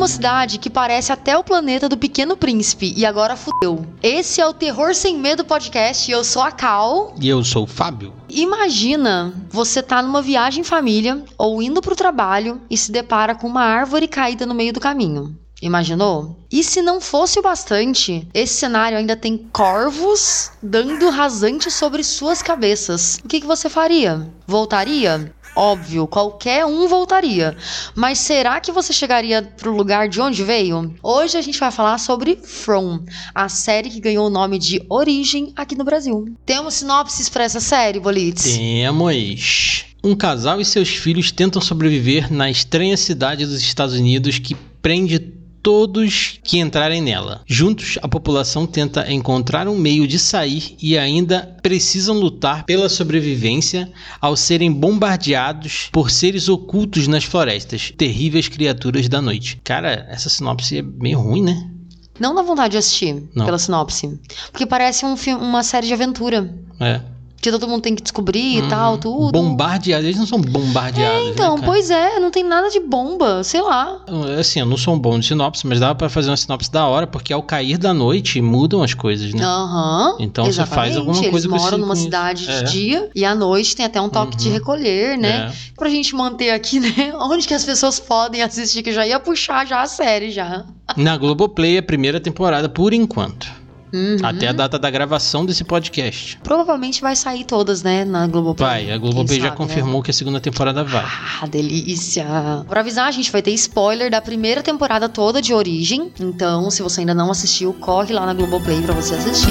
[0.00, 3.84] numa cidade que parece até o planeta do Pequeno Príncipe e agora fudeu.
[4.02, 7.14] Esse é o Terror Sem Medo Podcast e eu sou a Cal.
[7.20, 8.14] E eu sou o Fábio.
[8.30, 13.46] Imagina você tá numa viagem em família ou indo pro trabalho e se depara com
[13.46, 15.38] uma árvore caída no meio do caminho.
[15.60, 16.38] Imaginou?
[16.50, 22.40] E se não fosse o bastante, esse cenário ainda tem corvos dando rasante sobre suas
[22.40, 23.20] cabeças.
[23.22, 24.32] O que, que você faria?
[24.46, 25.30] Voltaria?
[25.54, 27.56] Óbvio, qualquer um voltaria.
[27.94, 30.94] Mas será que você chegaria pro lugar de onde veio?
[31.02, 33.04] Hoje a gente vai falar sobre From,
[33.34, 36.26] a série que ganhou o nome de Origem aqui no Brasil.
[36.46, 38.56] Temos sinopses para essa série, Bolitz?
[38.56, 39.84] Temos.
[40.02, 45.18] Um casal e seus filhos tentam sobreviver na estranha cidade dos Estados Unidos que prende
[45.62, 47.42] todos que entrarem nela.
[47.46, 53.90] Juntos, a população tenta encontrar um meio de sair e ainda precisam lutar pela sobrevivência
[54.20, 59.60] ao serem bombardeados por seres ocultos nas florestas, terríveis criaturas da noite.
[59.62, 61.70] Cara, essa sinopse é meio ruim, né?
[62.18, 63.46] Não dá vontade de assistir Não.
[63.46, 64.20] pela sinopse.
[64.52, 66.54] Porque parece um filme, uma série de aventura.
[66.78, 67.00] É.
[67.40, 69.32] Que todo mundo tem que descobrir e tal, tudo.
[69.32, 71.26] Bombardeados, eles não são bombardeados.
[71.26, 73.98] É, então, né, pois é, não tem nada de bomba, sei lá.
[74.38, 76.86] Assim, eu não sou um bom de sinopse, mas dava pra fazer uma sinopse da
[76.86, 79.42] hora, porque ao cair da noite mudam as coisas, né?
[79.42, 80.16] Aham.
[80.20, 80.98] Então você faz exatamente.
[80.98, 82.02] alguma coisa com Eles moram esse- numa com isso.
[82.02, 82.62] cidade de É.
[82.64, 84.54] dia e à noite tem até um toque de Uhum.
[84.54, 85.50] recolher, né?
[85.50, 85.52] É.
[85.76, 86.90] Pra gente manter aqui, né?
[87.18, 90.66] Onde que as pessoas podem assistir, que eu já ia puxar já a série já.
[90.94, 93.50] Na Globoplay, a primeira temporada, por enquanto.
[93.92, 94.16] Uhum.
[94.22, 96.38] Até a data da gravação desse podcast.
[96.42, 98.04] Provavelmente vai sair todas, né?
[98.04, 98.68] Na Globoplay.
[98.68, 99.66] Vai, a Globoplay já sabe, né?
[99.66, 101.04] confirmou que a segunda temporada vai.
[101.42, 102.26] Ah, delícia!
[102.68, 106.12] Pra avisar, a gente vai ter spoiler da primeira temporada toda de Origem.
[106.20, 109.50] Então, se você ainda não assistiu, corre lá na Globoplay pra você assistir.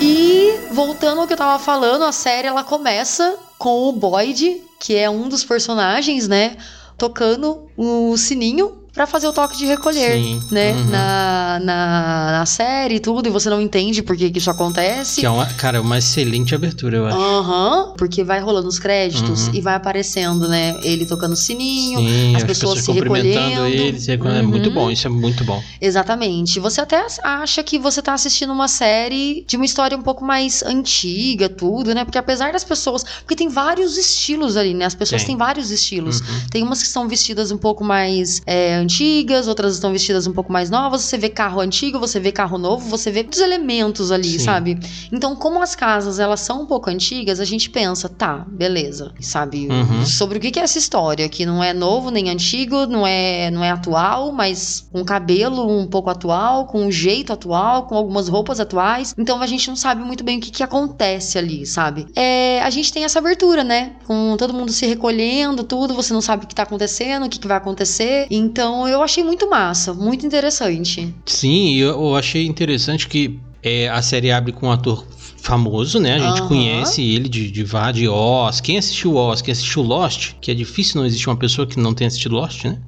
[0.00, 4.94] E voltando ao que eu tava falando, a série ela começa com o Boyd, que
[4.94, 6.56] é um dos personagens, né?
[6.98, 10.72] Tocando o sininho pra fazer o toque de recolher, Sim, né?
[10.72, 10.84] uhum.
[10.86, 15.20] Na, na, na série e tudo, e você não entende por que, que isso acontece.
[15.20, 17.18] Que é uma, cara, uma excelente abertura, eu acho.
[17.18, 19.54] Aham, porque vai rolando os créditos Uhum.
[19.54, 20.74] e vai aparecendo, né?
[20.82, 23.66] Ele tocando sininho, Sim, as pessoas se cumprimentando recolhendo.
[23.66, 24.00] ele.
[24.00, 24.38] se recolhendo.
[24.38, 24.48] É Uhum.
[24.48, 25.62] muito bom, isso é muito bom.
[25.78, 26.58] Exatamente.
[26.58, 30.62] Você até acha que você tá assistindo uma série de uma história um pouco mais
[30.62, 32.02] antiga, tudo, né?
[32.04, 33.04] Porque apesar das pessoas.
[33.20, 34.86] Porque tem vários estilos ali, né?
[34.86, 35.28] As pessoas Tem.
[35.28, 36.20] têm vários estilos.
[36.20, 36.26] Uhum.
[36.50, 40.52] Tem umas que são vestidas um pouco mais é, antigas, outras estão vestidas um pouco
[40.52, 41.02] mais novas.
[41.02, 44.38] Você vê carro antigo, você vê carro novo, você vê muitos elementos ali, Sim.
[44.38, 44.78] sabe?
[45.12, 49.68] Então, como as casas elas são um pouco antigas, a gente pensa, tá, beleza, sabe?
[49.68, 50.06] Uhum.
[50.06, 53.50] Sobre o que que é essa história, que não é novo nem antigo, não é,
[53.50, 58.28] não é atual, mas com cabelo um pouco atual, com um jeito atual, com algumas
[58.28, 59.14] roupas atuais.
[59.18, 62.06] Então a gente não sabe muito bem o que que acontece ali, sabe?
[62.14, 63.92] É, a gente tem essa abertura, né?
[64.06, 67.38] Com todo mundo se recolhendo, tudo, você não sabe o que tá acontecendo, o que
[67.38, 68.26] que vai acontecer.
[68.30, 71.14] Então eu achei muito massa, muito interessante.
[71.24, 75.06] Sim, eu, achei interessante que é, a série abre com um ator
[75.36, 76.14] famoso, né?
[76.14, 76.48] A gente Aham.
[76.48, 78.60] conhece ele de, de, vá- de Oz.
[78.60, 81.94] Quem assistiu Oz, quem assistiu Lost, que é difícil não existir uma pessoa que não
[81.94, 82.80] tenha assistido Lost, né?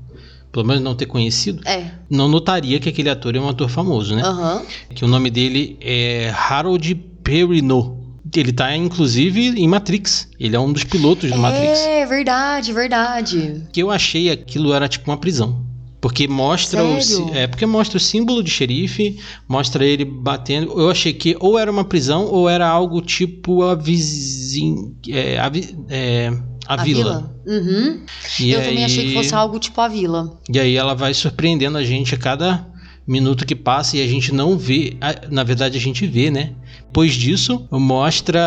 [0.50, 1.60] Pelo menos não ter conhecido.
[1.68, 4.22] É, Não notaria que aquele ator é um ator famoso, né?
[4.24, 4.62] aham.
[4.94, 7.96] Que o nome dele é Harold Perrineau.
[8.34, 10.28] Ele tá, inclusive, em Matrix.
[10.40, 11.78] Ele é um dos pilotos do Matrix.
[11.80, 13.62] É, verdade, verdade.
[13.72, 15.64] que eu achei aquilo era tipo uma prisão.
[16.00, 17.34] Porque mostra o Sério?
[17.34, 20.78] é porque mostra o símbolo de xerife, mostra ele batendo.
[20.80, 25.50] Eu achei que ou era uma prisão ou era algo tipo a vizinha, é, a,
[25.88, 26.32] é,
[26.66, 27.34] a vila.
[27.46, 28.00] Uhum.
[28.38, 30.38] E eu aí, também achei que fosse algo tipo a vila.
[30.48, 32.66] E aí ela vai surpreendendo a gente a cada
[33.06, 36.52] minuto que passa e a gente não vê, a- na verdade a gente vê, né?
[36.88, 38.40] Depois disso, mostra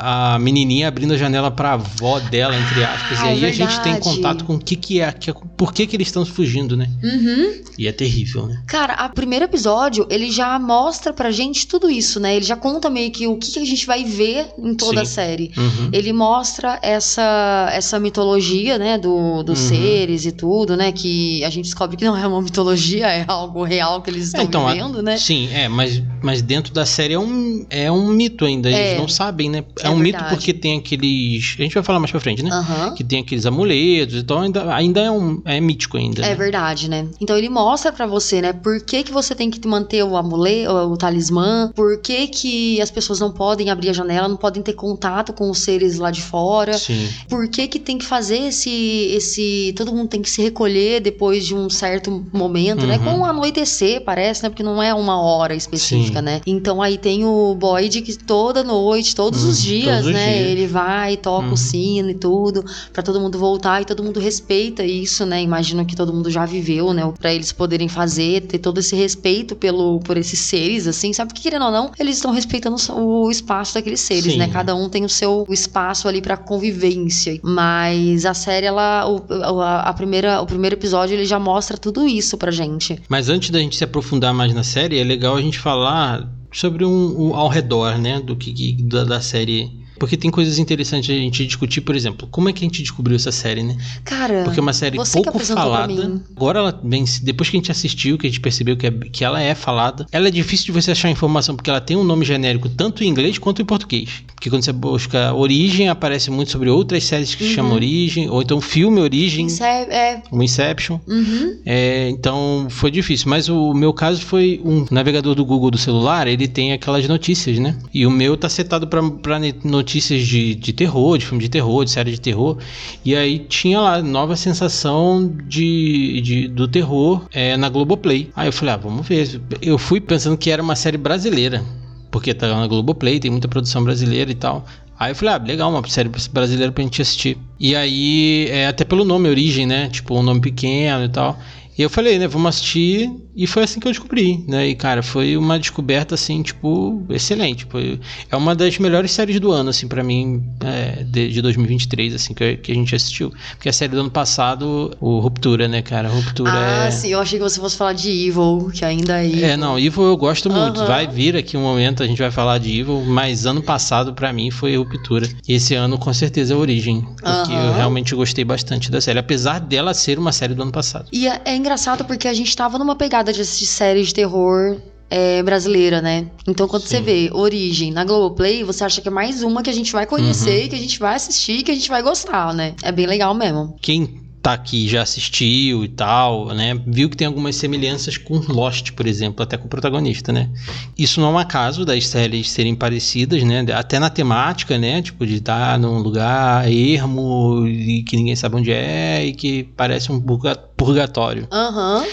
[0.00, 3.20] a menininha abrindo a janela pra avó dela, entre aspas.
[3.20, 5.72] Ah, e aí é a gente tem contato com o que que é, que, por
[5.72, 6.88] que que eles estão fugindo, né?
[7.04, 7.62] Uhum.
[7.78, 8.62] E é terrível, né?
[8.66, 12.34] Cara, o primeiro episódio, ele já mostra pra gente tudo isso, né?
[12.34, 15.04] Ele já conta meio que o que, que a gente vai ver em toda a
[15.04, 15.12] Sim.
[15.12, 15.52] série.
[15.56, 15.90] Uhum.
[15.92, 19.68] Ele mostra essa, essa mitologia, né, do, dos Uhum.
[19.68, 23.62] seres e tudo, né, que a gente descobre que não é uma mitologia, é algo
[23.64, 25.16] real que eles estão É, então, a- vivendo, né?
[25.18, 28.68] Sim, é, mas, mas dentro da série é um, é um mito ainda.
[28.68, 28.98] Eles É.
[28.98, 29.64] não sabem, né?
[29.82, 31.56] É, É um mito porque tem aqueles.
[31.58, 32.50] A gente vai falar mais pra frente, né?
[32.50, 32.94] Aham.
[32.94, 36.22] Que tem aqueles amuletos, então ainda, ainda é, um, é mítico ainda.
[36.24, 36.34] É né?
[36.34, 37.06] verdade, né?
[37.20, 40.70] Então ele mostra pra você, né, por que, que você tem que manter o amuleto,
[40.72, 44.72] o talismã, por que, que as pessoas não podem abrir a janela, não podem ter
[44.74, 46.74] contato com os seres lá de fora.
[46.74, 47.08] Sim.
[47.28, 48.70] Por que, que tem que fazer esse,
[49.14, 49.72] esse.
[49.76, 52.96] Todo mundo tem que se recolher depois de um certo momento, né?
[52.98, 53.04] Uhum.
[53.04, 54.48] Com o anoitecer, parece, né?
[54.48, 56.24] Porque não é uma hora específica, Sim.
[56.24, 56.40] né?
[56.46, 60.12] Então aí tem o, o Boyd que toda noite, todos Hum, os dias, todos os
[60.12, 60.32] né?
[60.34, 60.46] dias.
[60.50, 61.52] Ele vai, toca Uhum.
[61.52, 65.42] o sino e tudo, pra todo mundo voltar e todo mundo respeita isso, né?
[65.42, 67.10] Imagino que todo mundo já viveu, né?
[67.18, 71.32] Pra eles poderem fazer, ter todo esse respeito pelo por esses seres, assim, sabe?
[71.32, 74.38] Porque querendo ou não, eles estão respeitando o espaço daqueles seres, Sim.
[74.38, 74.48] né?
[74.48, 77.38] Cada um tem o seu espaço ali pra convivência.
[77.42, 82.06] Mas a série, ela, o, a, a primeira, o primeiro episódio, ele já mostra tudo
[82.06, 83.00] isso pra gente.
[83.08, 86.84] Mas antes da gente se aprofundar mais na série, é legal a gente falar sobre
[86.84, 89.81] um, um ao redor, né, do que, da, da série.
[90.02, 93.14] Porque tem coisas interessantes a gente discutir, por exemplo, como é que a gente descobriu
[93.14, 93.76] essa série, né?
[94.04, 96.20] Cara, Porque é uma série pouco falada.
[96.36, 99.24] Agora ela vem, depois que a gente assistiu, que a gente percebeu que, é- que
[99.24, 102.24] ela é falada, ela é difícil de você achar informação porque ela tem um nome
[102.24, 104.10] genérico tanto em inglês quanto em português.
[104.34, 107.50] Porque quando você busca origem, aparece muito sobre outras séries que Uhum.
[107.50, 110.98] chamam origem, ou então filme origem, Isso é, o Inception.
[111.06, 111.60] uhum.
[111.64, 113.28] É, então foi difícil.
[113.30, 117.58] Mas o meu caso foi um navegador do Google do celular, ele tem aquelas notícias,
[117.60, 117.78] né?
[117.94, 119.54] E o meu tá setado pra, pra ne-
[119.92, 122.56] notícias de, de terror, de filme de terror, de série de terror.
[123.04, 128.30] E aí tinha lá nova sensação de, de- do terror é, na Globoplay.
[128.34, 129.40] Aí eu falei, ah, vamos ver.
[129.60, 131.62] Eu fui pensando que era uma série brasileira.
[132.10, 134.64] Porque tá na Globoplay, tem muita produção brasileira e tal.
[134.98, 137.36] Aí eu falei, ah, legal, uma série brasileira pra gente assistir.
[137.58, 139.88] E aí, é, até pelo nome, Origem, né?
[139.88, 141.38] Tipo, um nome pequeno e tal.
[141.82, 143.10] E eu falei, né, vamos assistir.
[143.34, 144.68] E foi assim que eu descobri, né?
[144.68, 147.66] E, cara, foi uma descoberta, assim, tipo, excelente.
[147.68, 147.98] Foi,
[148.30, 152.34] é uma das melhores séries do ano, assim, pra mim, é, de, de 2023, assim,
[152.34, 153.32] que, que a gente assistiu.
[153.52, 156.08] Porque a série do ano passado, o Ruptura, né, cara?
[156.10, 156.90] Ruptura Ah, é...
[156.90, 159.44] sim, eu achei que você fosse falar de Evil, que ainda é Evil.
[159.46, 160.80] É, não, Evil eu gosto muito.
[160.80, 160.86] Aham.
[160.86, 164.30] Vai vir aqui um momento, a gente vai falar de Evil, mas ano passado pra
[164.30, 165.26] mim foi Ruptura.
[165.48, 167.76] E esse ano com certeza é Origem, porque eu Aham.
[167.76, 171.06] realmente gostei bastante da série, apesar dela ser uma série do ano passado.
[171.10, 174.76] E é, é engraçado porque a gente tava numa pegada de assistir séries de terror
[175.08, 176.26] é, brasileira, né?
[176.46, 177.02] Então quando você Sim.
[177.02, 180.64] vê Origem na Globoplay, você acha que é mais uma que a gente vai conhecer,
[180.64, 180.68] Uhum.
[180.68, 182.74] que a gente vai assistir, que a gente vai gostar, né?
[182.82, 183.74] É bem legal mesmo.
[183.80, 186.74] Quem tá aqui já assistiu e tal, né?
[186.86, 190.50] Viu que tem algumas semelhanças com Lost, por exemplo, até com o protagonista, né?
[190.98, 193.64] Isso não é um acaso das séries serem parecidas, né?
[193.72, 195.00] Até na temática, né?
[195.00, 200.10] Tipo, de estar num lugar ermo e que ninguém sabe onde é e que parece
[200.10, 201.46] um purga- purgatório.
[201.52, 202.04] Aham.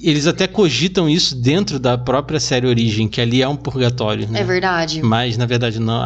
[0.00, 4.40] Eles até cogitam isso dentro da própria série Origem, que ali é um purgatório, né?
[4.40, 5.02] É verdade.
[5.02, 6.02] Mas na verdade não.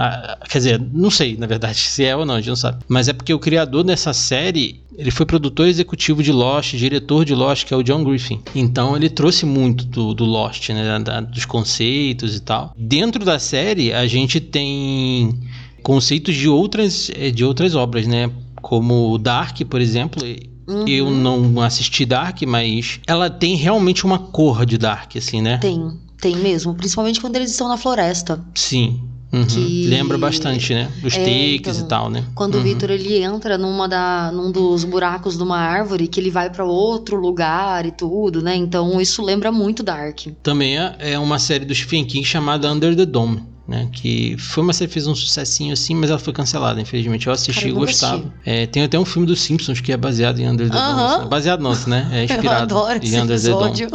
[0.48, 2.78] Quer dizer, não sei na verdade se é ou não, a gente não sabe.
[2.88, 4.80] Mas é porque o criador dessa série.
[4.98, 8.40] Ele foi produtor executivo de Lost, diretor de Lost, que é o John Griffin.
[8.54, 10.98] Então ele trouxe muito do, do Lost, né?
[10.98, 12.72] da- dos conceitos e tal.
[12.76, 15.38] Dentro da série, a gente tem
[15.82, 18.30] conceitos de outras, eh, de outras obras, né?
[18.62, 20.22] Como o Dark, por exemplo.
[20.66, 20.86] Uhum.
[20.88, 25.58] Eu não assisti Dark, mas ela tem realmente uma cor de Dark, assim, né?
[25.58, 26.74] Tem, tem mesmo.
[26.74, 28.44] Principalmente quando eles estão na floresta.
[28.54, 29.00] Sim.
[29.32, 29.44] Uhum.
[29.44, 30.90] Que- Lembra bastante, né?
[31.02, 32.24] Dos É, takes então, e tal, né?
[32.34, 32.62] Quando o Uhum.
[32.64, 36.64] Victor ele entra numa da, num dos buracos de uma árvore, que ele vai pra
[36.64, 38.54] outro lugar e tudo, né?
[38.56, 40.20] Então isso lembra muito Dark.
[40.44, 43.88] Também é- é uma série do Stephen King chamada Under the Dome, né?
[43.92, 47.26] Que foi uma série que fez um sucessinho assim, mas ela foi cancelada, infelizmente.
[47.26, 48.34] Eu assisti Cara, e eu gostava.
[48.44, 50.84] É, tem até um filme dos Simpsons que é baseado em Under the Dome.
[50.90, 51.16] Aham.
[51.20, 51.28] assim.
[51.28, 52.08] Baseado não, né?
[52.12, 53.66] É inspirado Eu adoro em Under the Dome.
[53.68, 53.88] episódio.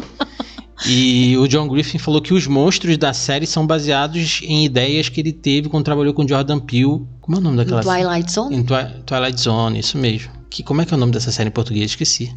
[0.87, 5.19] E o John Griffin falou que os monstros da série são baseados em ideias que
[5.21, 7.03] ele teve quando trabalhou com Jordan Peele.
[7.21, 8.03] Como é o nome daquela série?
[8.03, 8.55] Twilight Zone?
[8.55, 10.31] Em Twi- Twilight Zone, isso mesmo.
[10.49, 11.91] Que, como é que é o nome dessa série em português?
[11.91, 12.33] Esqueci.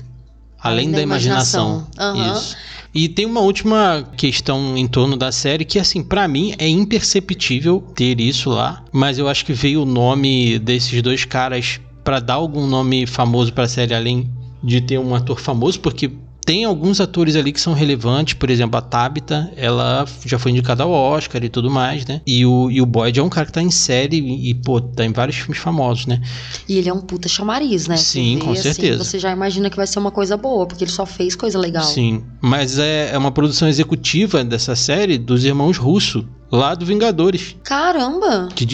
[0.60, 1.86] Além da, imaginação.
[1.98, 2.32] Aham.
[2.36, 2.56] Isso.
[2.94, 7.80] E tem uma última questão em torno da série que, assim, pra mim é imperceptível
[7.94, 12.34] ter isso lá, mas eu acho que veio o nome desses dois caras pra dar
[12.34, 14.30] algum nome famoso pra série, além
[14.62, 16.10] de ter um ator famoso, porque
[16.44, 20.82] tem alguns atores ali que são relevantes, por exemplo, a Tabitha, ela já foi indicada
[20.82, 22.20] ao Oscar e tudo mais, né?
[22.26, 25.04] E o, e o Boyd é um cara que tá em série e, pô, tá
[25.04, 26.20] em vários filmes famosos, né?
[26.68, 27.96] E ele é um puta chamariz, né?
[27.96, 29.02] Sim, com assim, certeza.
[29.02, 31.84] você já imagina que vai ser uma coisa boa, porque ele só fez coisa legal.
[31.84, 37.56] Sim, mas é, é uma produção executiva dessa série dos irmãos Russo, lá do Vingadores,
[37.64, 38.48] Caramba!
[38.54, 38.64] que,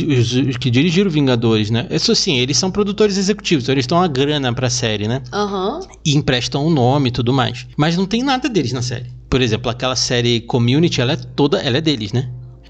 [0.59, 1.87] que dirigiram Vingadores, né?
[1.91, 5.23] Isso sim, eles são produtores executivos, então eles dão a grana pra série, né?
[5.33, 5.81] Aham.
[6.05, 7.67] E emprestam o nome e tudo mais.
[7.77, 9.07] Mas não tem nada deles na série.
[9.29, 12.29] Por exemplo, aquela série Community, ela é toda, ela é deles, né?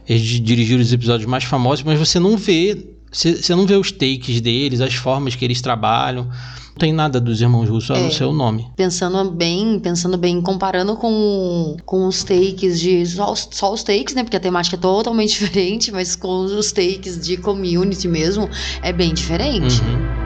[0.08, 3.90] Eles di- dirigiram os episódios mais famosos, mas você não vê, você não vê os
[3.92, 6.28] takes deles, as formas que eles trabalham.
[6.70, 8.10] Não tem nada dos irmãos Russo É.
[8.10, 8.70] ser o nome.
[8.76, 13.04] Pensando bem, pensando bem, comparando com, com os takes de.
[13.06, 14.22] Só, só os takes, né?
[14.22, 18.48] Porque a temática é totalmente diferente, mas com os takes de community mesmo,
[18.82, 19.80] é bem diferente.
[19.82, 20.20] Uhum.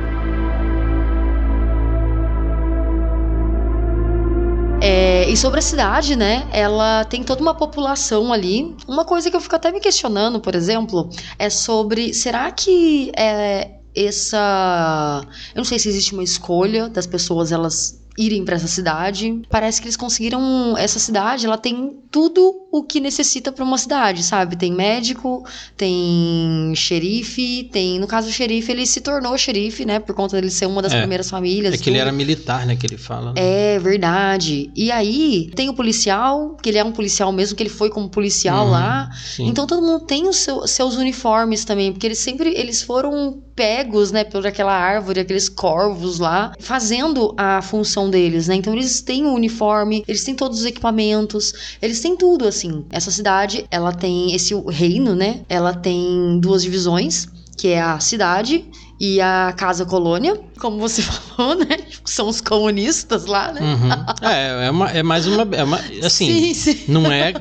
[4.80, 6.46] É, E sobre a cidade, né?
[6.52, 8.76] Ela tem toda uma população ali.
[8.86, 11.08] Uma coisa que eu fico até me questionando, por exemplo,
[11.38, 15.22] é sobre será que é, essa.
[15.54, 19.42] Eu não sei se existe uma escolha das pessoas elas irem para essa cidade.
[19.50, 24.22] Parece que eles conseguiram essa cidade, ela tem tudo o que necessita para uma cidade,
[24.22, 24.54] sabe?
[24.54, 25.44] Tem médico,
[25.76, 30.50] tem xerife, tem, no caso o xerife, ele se tornou xerife, né, por conta dele
[30.50, 30.98] ser uma das É.
[31.00, 31.74] primeiras famílias.
[31.74, 32.76] É que ele era militar, né?
[32.76, 33.32] Que ele fala.
[33.32, 33.74] né?
[33.74, 34.70] É verdade.
[34.76, 38.08] E aí tem o policial, que ele é um policial mesmo, que ele foi como
[38.08, 39.10] policial Uhum, lá.
[39.12, 39.46] Sim.
[39.48, 44.10] Então todo mundo tem os seu- seus uniformes também, porque eles sempre eles foram pegos,
[44.10, 48.56] né, por aquela árvore, aqueles corvos lá, fazendo a função deles, né?
[48.56, 52.84] Então eles têm o uniforme, eles têm todos os equipamentos, eles têm tudo assim.
[52.90, 55.40] Essa cidade, ela tem esse reino, né?
[55.48, 58.64] Ela tem duas divisões, que é a cidade
[59.00, 61.78] e a casa colônia, como você falou, né?
[62.04, 63.60] São os comunistas lá, né?
[63.60, 64.28] Uhum.
[64.28, 65.42] É, é, uma, é mais uma.
[65.54, 66.84] É uma assim, sim, sim.
[66.88, 67.32] Não, é,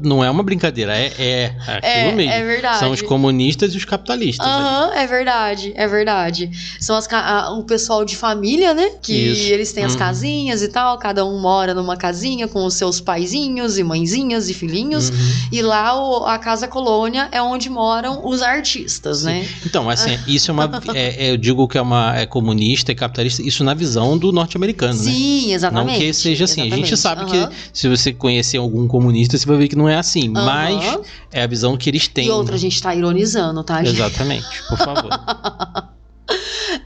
[0.00, 2.32] não é uma brincadeira, é, é aquilo É, mesmo.
[2.32, 2.78] é verdade.
[2.78, 4.46] São os comunistas e os capitalistas.
[4.46, 4.52] né?
[4.52, 6.50] Aham, é verdade, é verdade.
[6.80, 8.90] São as, a- o pessoal de família, né?
[9.02, 9.52] Que Isso.
[9.52, 9.98] eles têm as Uhum.
[9.98, 14.54] casinhas e tal, cada um mora numa casinha com os seus paizinhos e mãezinhas e
[14.54, 15.10] filhinhos.
[15.10, 15.16] Uhum.
[15.52, 19.46] E lá o- a casa colônia é onde moram os artistas, né?
[19.66, 20.70] Então, assim, isso é uma.
[20.94, 24.32] é- é- eu digo que é uma é comunista e capitalista, isso na visão do
[24.32, 25.10] norte-americano, né?
[25.12, 25.98] Sim, Não exatamente.
[25.98, 26.62] que seja assim.
[26.62, 26.96] A gente exatamente.
[26.96, 27.48] sabe Aham.
[27.48, 30.32] que se você conhecer algum comunista, você vai ver que não é assim.
[30.34, 30.44] Aham.
[30.44, 30.98] Mas
[31.30, 32.28] é a visão que eles têm.
[32.28, 33.82] E outra, a gente tá ironizando, tá?
[33.84, 33.94] gente?
[33.96, 35.10] Exatamente, por favor.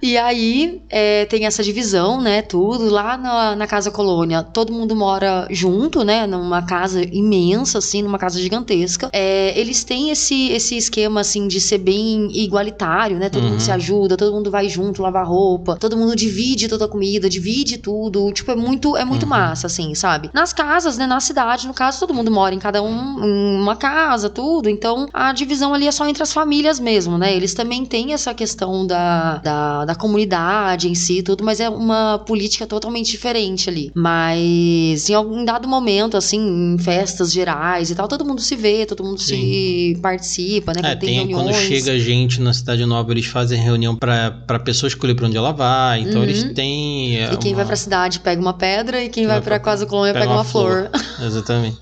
[0.03, 2.43] E aí é, tem essa divisão, né?
[2.43, 6.27] Tudo lá na, na casa colônia, todo mundo mora junto, né?
[6.27, 9.09] Numa casa imensa, assim, numa casa gigantesca.
[9.13, 13.29] É, eles têm esse, esse esquema assim de ser bem igualitário, né?
[13.29, 13.51] Todo Uhum.
[13.51, 17.29] mundo se ajuda, todo mundo vai junto lavar roupa, todo mundo divide toda a comida,
[17.29, 18.33] divide tudo.
[18.33, 19.31] Tipo, é muito, é muito Uhum.
[19.31, 20.31] massa, assim, sabe?
[20.33, 21.07] Nas casas, né?
[21.07, 24.69] Na cidade, no caso, todo mundo mora em cada um em uma casa, tudo.
[24.69, 27.35] Então a divisão ali é só entre as famílias mesmo, né?
[27.35, 32.19] Eles também têm essa questão da, da, da comunidade em si, tudo, mas é uma
[32.19, 33.91] política totalmente diferente ali.
[33.95, 38.85] Mas em algum dado momento, assim, em festas gerais e tal, todo mundo se vê,
[38.87, 40.81] todo mundo se participa, né?
[40.81, 41.45] É, Quando tem, tem, reuniões.
[41.45, 45.37] quando chega gente na cidade nova, eles fazem reunião pra, pra pessoa escolher pra onde
[45.37, 46.01] ela vai.
[46.01, 46.23] Então Uhum.
[46.25, 47.17] eles têm.
[47.19, 49.57] é, E quem uma- vai pra cidade pega uma pedra e quem vai, Vai pra
[49.61, 50.91] pra- casa colônia pega, uma, flor.
[51.25, 51.77] Exatamente.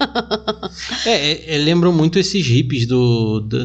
[1.06, 3.64] é, é, é, lembram muito esses hippies do, do-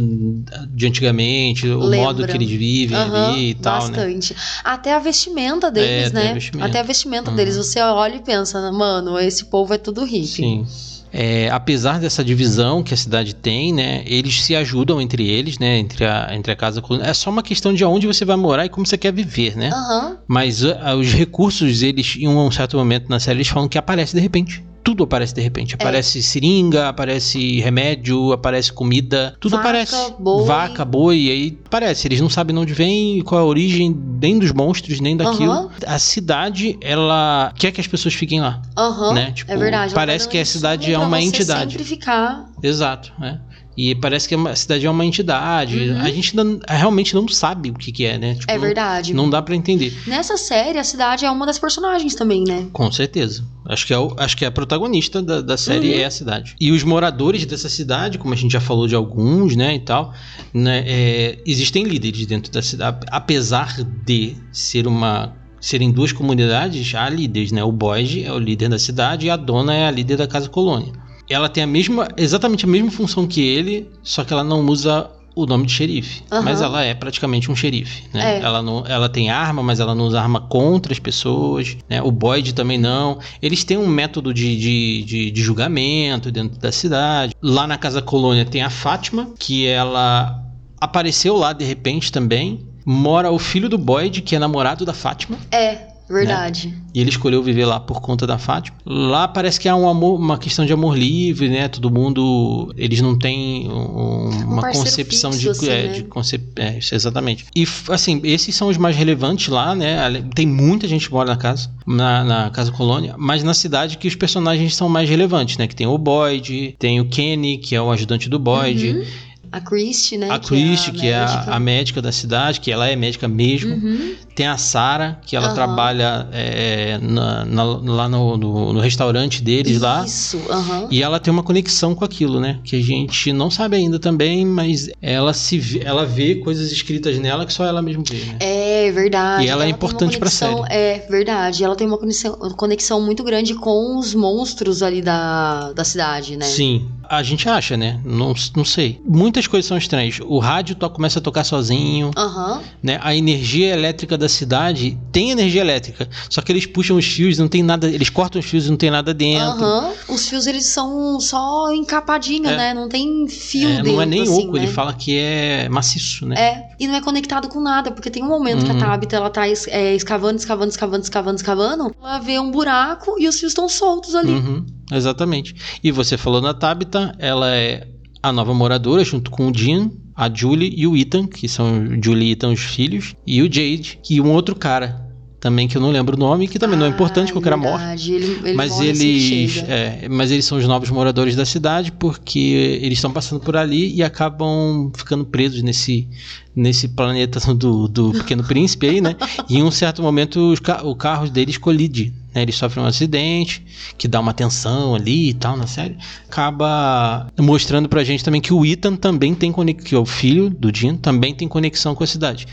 [0.70, 1.98] de antigamente, o Lembra.
[2.08, 4.09] modo que eles vivem Aham, ali e tal, né?
[4.16, 4.36] Bastante.
[4.64, 6.30] Até a vestimenta deles, É, né?
[6.32, 6.70] a vestimenta.
[6.70, 7.36] Até a vestimenta Uhum.
[7.36, 7.58] deles.
[7.58, 10.28] Você olha e pensa, mano, esse povo é tudo hippie.
[10.28, 10.68] Sim.
[11.12, 15.80] É, apesar dessa divisão que a cidade tem, né, eles se ajudam entre eles, né,
[15.80, 16.84] entre a, entre a casa.
[17.02, 19.72] É só uma questão de aonde você vai morar e como você quer viver, né?
[19.74, 20.18] Aham.
[20.28, 24.14] Mas ah, os recursos, eles, em um certo momento na série, eles falam que aparece
[24.16, 24.64] de repente.
[24.84, 25.44] Tudo aparece de É.
[25.44, 25.76] repente.
[25.76, 29.36] Aparece seringa, aparece remédio, aparece comida.
[29.40, 30.14] Tudo Vaca, aparece.
[30.20, 30.46] boi.
[30.46, 32.08] Vaca, boi, aí aparece.
[32.08, 35.52] Eles não sabem de onde vem, qual é a origem, nem dos monstros, nem daquilo.
[35.52, 35.70] Aham.
[35.86, 38.62] A cidade, ela quer que as pessoas fiquem lá.
[38.78, 39.14] Aham.
[39.14, 39.32] Né?
[39.32, 39.94] Tipo, é verdade.
[39.94, 41.72] parece tá que a cidade é uma entidade.
[41.72, 42.46] Sempre ficar.
[42.62, 43.40] Exato, né?
[43.82, 45.78] E parece que a cidade é uma entidade.
[45.92, 46.02] Uhum.
[46.02, 48.36] A gente ainda- realmente não sabe o que, que é, né?
[48.36, 49.14] Tipo, É não- verdade.
[49.14, 49.94] Não dá pra entender.
[50.06, 52.68] Nessa série, a cidade é uma das personagens também, né?
[52.74, 53.42] Com certeza.
[53.66, 56.00] Acho que é, o- acho que é a protagonista da, da série Uhum.
[56.00, 56.56] é a cidade.
[56.60, 60.14] E os moradores dessa cidade, como a gente já falou de alguns, né, e tal,
[60.54, 63.06] né, é, existem líderes dentro da cidade.
[63.10, 67.64] Apesar de ser uma serem duas comunidades, há líderes, né?
[67.64, 70.48] O Boyd é o líder da cidade e a dona é a líder da casa
[70.50, 70.92] colônia.
[71.30, 75.10] Ela tem a mesma, exatamente a mesma função que ele, só que ela não usa
[75.36, 76.42] o nome de xerife, Aham.
[76.42, 78.40] mas ela é praticamente um xerife, né?
[78.40, 78.42] É.
[78.42, 82.02] Ela, não, ela tem arma, mas ela não usa arma contra as pessoas, né?
[82.02, 83.20] O Boyd também não.
[83.42, 87.34] Eles têm um método de, de, de, de julgamento dentro da cidade.
[87.42, 90.44] Lá na Casa Colônia tem a Fátima, que ela
[90.80, 92.68] apareceu lá de repente também.
[92.86, 95.38] Mora o filho do Boyd, que é namorado da Fátima.
[95.52, 96.74] É, verdade.
[96.94, 98.76] E ele escolheu viver lá por conta da Fátima.
[98.86, 101.68] Lá parece que há um amor, uma questão de amor livre, né?
[101.68, 102.74] Todo mundo.
[102.76, 105.50] Eles não têm um- uma concepção fixo, de.
[105.52, 105.94] assim, é, né?
[105.94, 106.42] de concep...
[106.58, 107.46] é, isso, exatamente.
[107.56, 110.24] E assim, esses são os mais relevantes lá, né?
[110.34, 114.08] Tem muita gente que mora na casa, na, na casa colônia, mas na cidade que
[114.08, 115.68] os personagens são mais relevantes, né?
[115.68, 118.90] Que tem o Boyd, tem o Kenny, que é o ajudante do Boyd.
[118.90, 119.06] Uhum.
[119.52, 120.30] A Christie, né?
[120.30, 121.52] A que Christie, que é a, médica.
[121.56, 123.74] a médica da cidade, que ela é médica mesmo.
[123.74, 124.16] Uhum.
[124.36, 125.56] Tem a Sarah, que ela Aham.
[125.56, 130.06] trabalha é, na- na- lá no, no- no restaurante deles lá.
[130.06, 130.88] Isso, aham.
[130.90, 132.60] E ela tem uma conexão com aquilo, né?
[132.64, 137.18] Que a gente não sabe ainda também, mas ela se vê, ela vê coisas escritas
[137.20, 138.38] nela que só ela mesma vê, né?
[138.40, 139.46] É verdade.
[139.46, 141.64] E ela é tem uma importante pra conexão- É verdade.
[141.64, 146.46] Ela tem uma conexão, conexão muito grande com os monstros ali da, da cidade, né?
[146.46, 146.88] Sim.
[147.10, 148.00] A gente acha, né?
[148.06, 149.02] Não, não sei.
[149.04, 150.20] Muitas coisas são estranhas.
[150.24, 152.62] O rádio to- começa a tocar sozinho, Aham.
[152.84, 153.00] né?
[153.02, 156.08] A energia elétrica da cidade tem energia elétrica.
[156.30, 157.88] Só que eles puxam os fios, não tem nada.
[157.88, 159.64] Eles cortam os fios e não tem nada dentro.
[159.66, 159.92] Aham.
[160.08, 162.56] Os fios, eles são só encapadinho, É.
[162.56, 162.74] né?
[162.76, 164.64] Não tem fio É, dentro, não é nem assim, oco, né?
[164.64, 166.36] ele fala que é maciço, né?
[166.40, 168.80] É, e não é conectado com nada, porque tem um momento que a Uhum.
[168.80, 173.40] Tabitha, ela tá é, escavando, escavando, escavando, escavando, escavando, ela vê um buraco e os
[173.40, 174.32] fios estão soltos ali.
[174.32, 175.56] Uhum, exatamente.
[175.84, 177.88] E você falou na Tabitha, ela é
[178.22, 182.30] a nova moradora, junto com o Jean, a Julie e o Ethan, que são Julie
[182.30, 185.90] e Ethan os filhos, e o Jade, e um outro cara, também que eu não
[185.90, 188.14] lembro o nome, que também não é importante, Ah, porque o cara morre.
[188.14, 191.46] Ele, ele mas morre assim que eles, é, mas eles são os novos moradores da
[191.46, 196.08] cidade porque eles estão passando por ali e acabam ficando presos nesse,
[196.54, 199.16] nesse planeta do, do Pequeno Príncipe aí, né?
[199.50, 202.42] E em um certo momento os o carro deles colide, né?
[202.42, 203.64] Eles sofrem um acidente
[203.98, 205.98] que dá uma tensão ali e tal na série.
[206.28, 210.50] Acaba mostrando pra gente também que o Ethan também tem conexão, que é o filho
[210.50, 212.48] do Jean, também tem conexão com a cidade.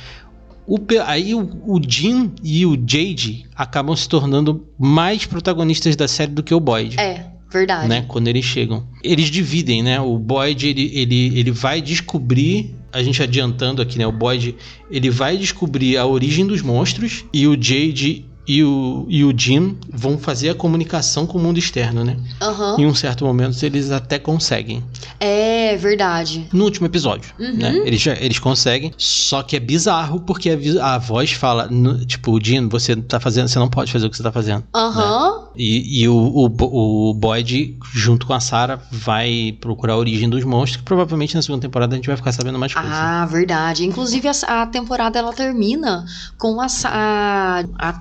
[0.67, 6.33] O aí o, o Jim e o Jade acabam se tornando mais protagonistas da série
[6.33, 6.99] do que o Boyd.
[6.99, 7.89] É, verdade.
[7.89, 8.85] Né, quando eles chegam.
[9.03, 10.01] Eles dividem, né?
[10.01, 14.07] O Boyd, ele, ele, ele vai descobrir, a gente adiantando aqui, né?
[14.09, 14.57] O Boyd,
[14.91, 19.77] ele vai descobrir a origem dos monstros e o Jade e o, e o Jim
[19.93, 22.17] vão fazer a comunicação com o mundo externo, né?
[22.41, 22.77] Aham.
[22.79, 24.83] Em um certo momento eles até conseguem.
[25.19, 26.47] É verdade.
[26.53, 27.55] No último episódio, Uhum.
[27.57, 27.83] né?
[27.85, 30.51] Eles, já- eles conseguem, só que é bizarro porque
[30.81, 34.11] a, a voz fala, no- tipo, Jim, você tá fazendo, você não pode fazer o
[34.11, 34.65] que você tá fazendo.
[34.75, 35.47] Aham.
[35.57, 40.45] E, e o, o, o Boyd, junto com a Sarah, vai procurar a origem dos
[40.45, 42.93] monstros, que provavelmente na segunda temporada a gente vai ficar sabendo mais coisas.
[42.93, 43.85] Ah, verdade.
[43.87, 46.05] Inclusive, a, a temporada ela termina
[46.39, 47.93] com a, a, a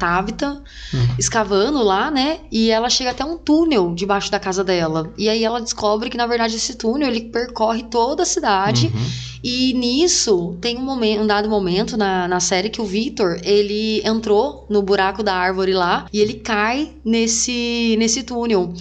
[0.94, 1.16] Hum.
[1.18, 2.40] escavando lá, né?
[2.52, 5.14] E ela chega até um túnel debaixo da casa dela.
[5.18, 8.92] E aí ela descobre que, na verdade, esse túnel ele percorre toda a cidade.
[8.94, 9.06] Uhum.
[9.44, 14.02] E nisso tem um, momento, um dado momento na, na série que o Victor ele
[14.04, 18.74] entrou no buraco da árvore lá e ele cai nesse, nesse túnel.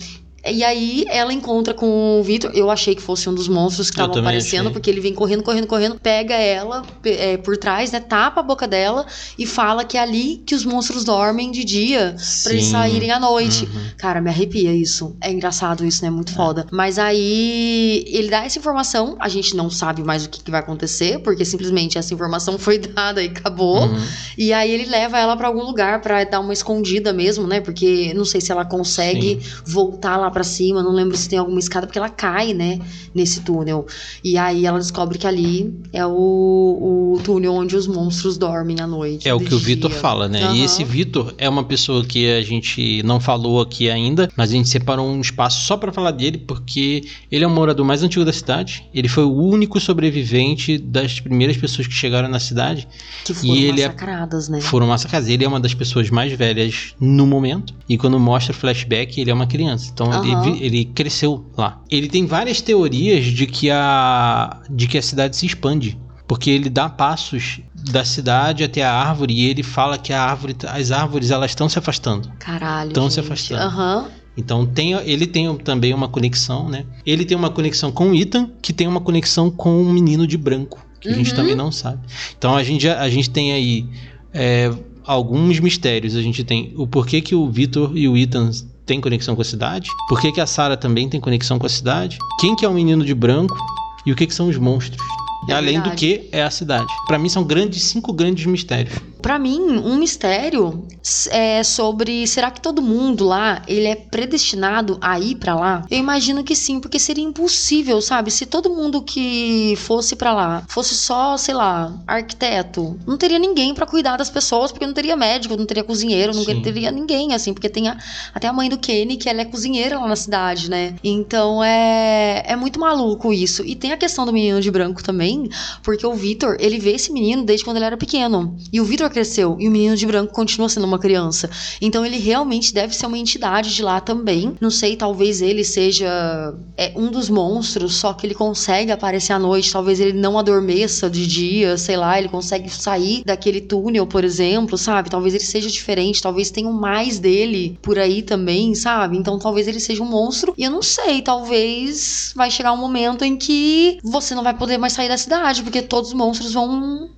[0.46, 2.50] E aí ela encontra com o Victor.
[2.54, 4.72] Eu achei que fosse um dos monstros que estavam aparecendo, achei.
[4.72, 8.00] porque ele vem correndo, correndo, correndo, pega ela é, por trás, né?
[8.00, 9.06] Tapa a boca dela
[9.38, 12.72] e fala que é ali que os monstros dormem de dia pra eles Sim.
[12.72, 13.64] saírem à noite.
[13.64, 13.84] Uhum.
[13.96, 15.16] Cara, me arrepia isso.
[15.20, 16.10] É engraçado isso, né?
[16.10, 16.66] Muito foda.
[16.70, 20.60] Mas aí ele dá essa informação, a gente não sabe mais o que, que vai
[20.60, 23.84] acontecer, porque simplesmente essa informação foi dada e acabou.
[23.84, 24.06] Uhum.
[24.36, 27.60] E aí ele leva ela pra algum lugar pra dar uma escondida mesmo, né?
[27.60, 31.58] Porque não sei se ela consegue voltar lá pra cima, não lembro se tem alguma
[31.58, 32.78] escada, porque ela cai, né?
[33.14, 33.86] Nesse túnel.
[34.22, 38.86] E aí ela descobre que ali é o, o túnel onde os monstros dormem à
[38.86, 39.26] noite.
[39.28, 40.00] É o que o Vitor dia.
[40.00, 40.42] fala, né?
[40.42, 40.56] Aham.
[40.56, 44.52] E esse Vitor é uma pessoa que a gente não falou aqui ainda, mas a
[44.52, 48.24] gente separou um espaço só pra falar dele, porque ele é o morador mais antigo
[48.24, 48.84] da cidade.
[48.92, 52.86] Ele foi o único sobrevivente das primeiras pessoas que chegaram na cidade.
[53.24, 54.60] Que foram e ele é- massacradas, né?
[54.60, 55.28] Foram massacrados.
[55.28, 57.72] Ele é uma das pessoas mais velhas no momento.
[57.88, 59.90] E quando mostra o flashback, ele é uma criança.
[59.92, 60.42] Então ele, Aham.
[60.52, 61.80] vi- ele cresceu lá.
[61.90, 65.98] Ele tem várias teorias de que a, de que a cidade se expande.
[66.26, 67.60] Porque ele dá passos
[67.92, 71.68] da cidade até a árvore e ele fala que a árvore, as árvores elas estão
[71.68, 72.30] se afastando.
[72.38, 72.92] Caralho.
[72.92, 73.60] Tão se afastando.
[73.60, 74.08] Aham.
[74.36, 76.86] Então tem, ele tem também uma conexão, né?
[77.06, 80.36] Ele tem uma conexão com o Ethan, que tem uma conexão com um menino de
[80.38, 81.36] branco, que a gente Uhum.
[81.36, 82.00] também não sabe.
[82.36, 83.86] Então a gente, a gente tem aí
[84.32, 84.72] é,
[85.04, 86.16] alguns mistérios.
[86.16, 88.50] A gente tem o porquê que o Victor e o Ethan
[88.86, 91.70] têm conexão com a cidade, por que que a Sarah também tem conexão com a
[91.70, 93.56] cidade, quem que é o menino de branco
[94.04, 95.02] e o que que são os monstros.
[95.48, 96.86] E além do que é a cidade.
[97.06, 98.94] Pra mim são grandes cinco grandes mistérios.
[99.24, 100.86] Pra mim, um mistério
[101.30, 105.82] é sobre será que todo mundo lá ele é predestinado a ir pra lá?
[105.90, 108.30] Eu imagino que sim, porque seria impossível, sabe?
[108.30, 113.72] Se todo mundo que fosse pra lá fosse só, sei lá, arquiteto, não teria ninguém
[113.72, 116.60] pra cuidar das pessoas, porque não teria médico, não teria cozinheiro, não Sim.
[116.60, 117.96] teria ninguém assim, porque tem a-
[118.34, 120.96] até a mãe do Kenny que ela é cozinheira lá na cidade, né?
[121.02, 123.64] Então é é muito maluco isso.
[123.64, 125.48] E tem a questão do menino de branco também,
[125.82, 128.54] porque o Vitor, ele vê esse menino desde quando ele era pequeno.
[128.70, 131.48] E o Vitor cresceu e o menino de branco continua sendo uma criança.
[131.80, 134.54] Então ele realmente deve ser uma entidade de lá também.
[134.60, 139.38] Não sei, talvez ele seja é, um dos monstros, só que ele consegue aparecer à
[139.38, 139.72] noite.
[139.72, 144.76] Talvez ele não adormeça de dia, sei lá, ele consegue sair daquele túnel, por exemplo,
[144.76, 145.08] sabe?
[145.08, 149.16] Talvez ele seja diferente, talvez tenham mais dele por aí também, sabe?
[149.16, 150.52] Então talvez ele seja um monstro.
[150.58, 154.76] E eu não sei, talvez vai chegar um momento em que você não vai poder
[154.76, 157.10] mais sair da cidade, porque todos os monstros vão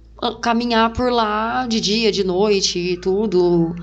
[0.43, 3.75] caminhar por lá de dia, de noite e tudo.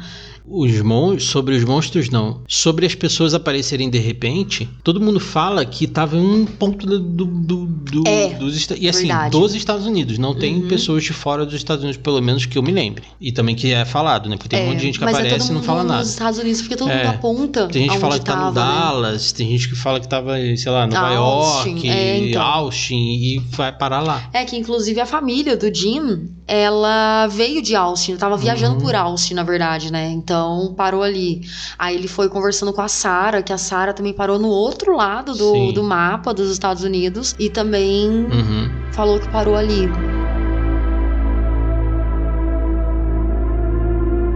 [0.45, 2.41] Os mon sobre os monstros, não.
[2.47, 6.99] Sobre as pessoas aparecerem de repente, todo mundo fala que tava em um ponto do,
[6.99, 9.31] do, do, É, dos E assim, verdade.
[9.31, 10.17] dos Estados Unidos.
[10.17, 10.67] Não tem Uhum.
[10.67, 13.03] pessoas de fora dos Estados Unidos, pelo menos que eu me lembre.
[13.21, 14.35] E também que é falado, né?
[14.35, 15.99] Porque tem um É, monte de gente que é aparece todo e não fala nada.
[15.99, 16.97] nos Estados Unidos, porque todo É.
[17.05, 17.67] mundo aponta.
[17.67, 18.51] Tem gente que fala que tá no né?
[18.53, 22.41] Dallas, tem gente que fala que tava, sei lá, Nova Austin, York, é, então.
[22.41, 24.29] Austin, e vai parar lá.
[24.33, 28.81] É que inclusive a família do Jim, ela veio de Austin, tava viajando Uhum.
[28.81, 30.11] por Austin, na verdade, né?
[30.11, 30.32] Então
[30.75, 31.41] parou ali.
[31.77, 35.33] Aí ele foi conversando com a Sarah, que a Sarah também parou no outro lado
[35.33, 35.73] do, Sim.
[35.73, 38.69] do mapa dos Estados Unidos e também Uhum.
[38.91, 39.89] falou que parou ali.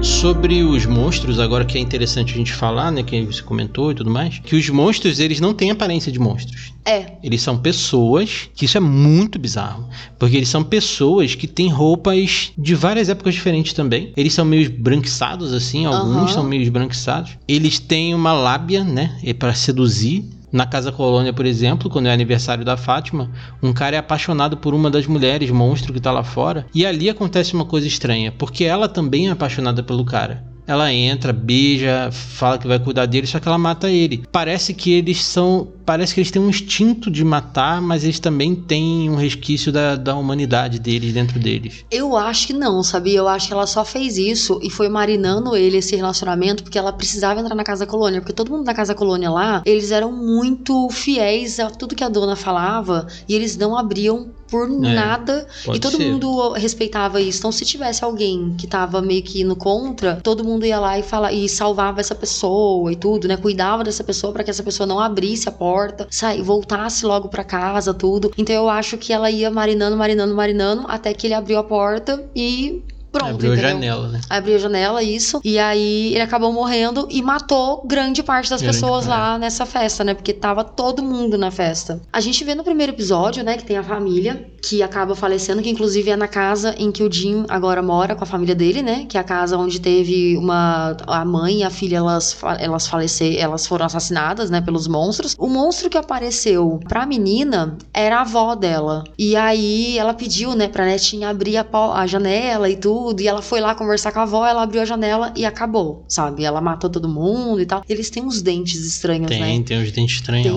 [0.02, 3.96] Sobre os monstros, agora que é interessante a gente falar, né, que você comentou e
[3.96, 6.72] tudo mais, que os monstros, eles não têm aparência de monstros.
[6.86, 11.68] É, Eles são pessoas, que isso é muito bizarro, porque eles são pessoas que têm
[11.68, 14.14] roupas de várias épocas diferentes também.
[14.16, 16.28] Eles são meio esbranquiçados assim, alguns Aham.
[16.28, 17.32] são meio esbranquiçados.
[17.48, 20.24] Eles têm uma lábia, né, para seduzir.
[20.58, 23.30] Na Casa Colônia, por exemplo, quando é aniversário da Fátima,
[23.62, 27.12] um cara é apaixonado por uma das mulheres monstro que tá lá fora, e ali
[27.12, 30.44] acontece uma coisa estranha, porque ela também é apaixonada pelo cara.
[30.68, 34.26] Ela entra, beija, fala que vai cuidar dele, só que ela mata ele.
[34.32, 35.70] Parece que eles são.
[35.86, 39.96] Parece que eles têm um instinto de matar, mas eles também têm um resquício da,
[39.96, 41.86] da humanidade deles dentro deles.
[41.90, 43.20] eu acho que não, sabia?
[43.20, 46.92] Eu acho que ela só fez isso e foi marinando ele esse relacionamento porque ela
[46.92, 48.20] precisava entrar na Casa Colônia.
[48.20, 52.10] Porque todo mundo da Casa Colônia lá, eles eram muito fiéis a tudo que a
[52.10, 56.12] dona falava e eles não abriam por nada pode e todo ser.
[56.12, 57.40] mundo respeitava isso.
[57.40, 61.04] Então, se tivesse alguém que tava meio que indo contra, todo mundo ia lá e
[61.04, 63.38] fala e salvava essa pessoa e tudo, né?
[63.38, 67.44] Cuidava dessa pessoa para que essa pessoa não abrisse a porta, sai, voltasse logo pra
[67.44, 68.32] casa, tudo.
[68.38, 72.24] Então, eu acho que ela ia marinando, marinando, marinando até que ele abriu a porta
[72.36, 72.84] e
[73.18, 74.22] pronto, Abriu a janela, né?
[74.30, 75.42] Abriu a janela, isso.
[75.44, 79.20] E aí ele acabou morrendo e matou grande parte das Grande pessoas parte.
[79.20, 80.14] lá nessa festa, né?
[80.14, 82.02] Porque tava todo mundo na festa.
[82.12, 85.70] A gente vê no primeiro episódio, né, que tem a família que acaba falecendo, que
[85.70, 89.06] inclusive é na casa em que o Jim agora mora com a família dele, né?
[89.08, 90.96] Que é a casa onde teve uma.
[91.08, 95.36] A mãe e a filha, elas, elas faleceram, elas foram assassinadas, né, pelos monstros.
[95.38, 99.04] O monstro que apareceu pra menina era a avó dela.
[99.18, 103.07] E aí ela pediu, né, pra netinha abrir a, a janela e tudo.
[103.18, 106.44] E ela foi lá conversar com a avó, ela abriu a janela e acabou, sabe?
[106.44, 107.84] Ela matou todo mundo e tal.
[107.88, 109.64] Eles têm uns dentes estranhos, Tem, né?
[109.64, 110.48] tem uns dentes estranhos.
[110.48, 110.56] Tem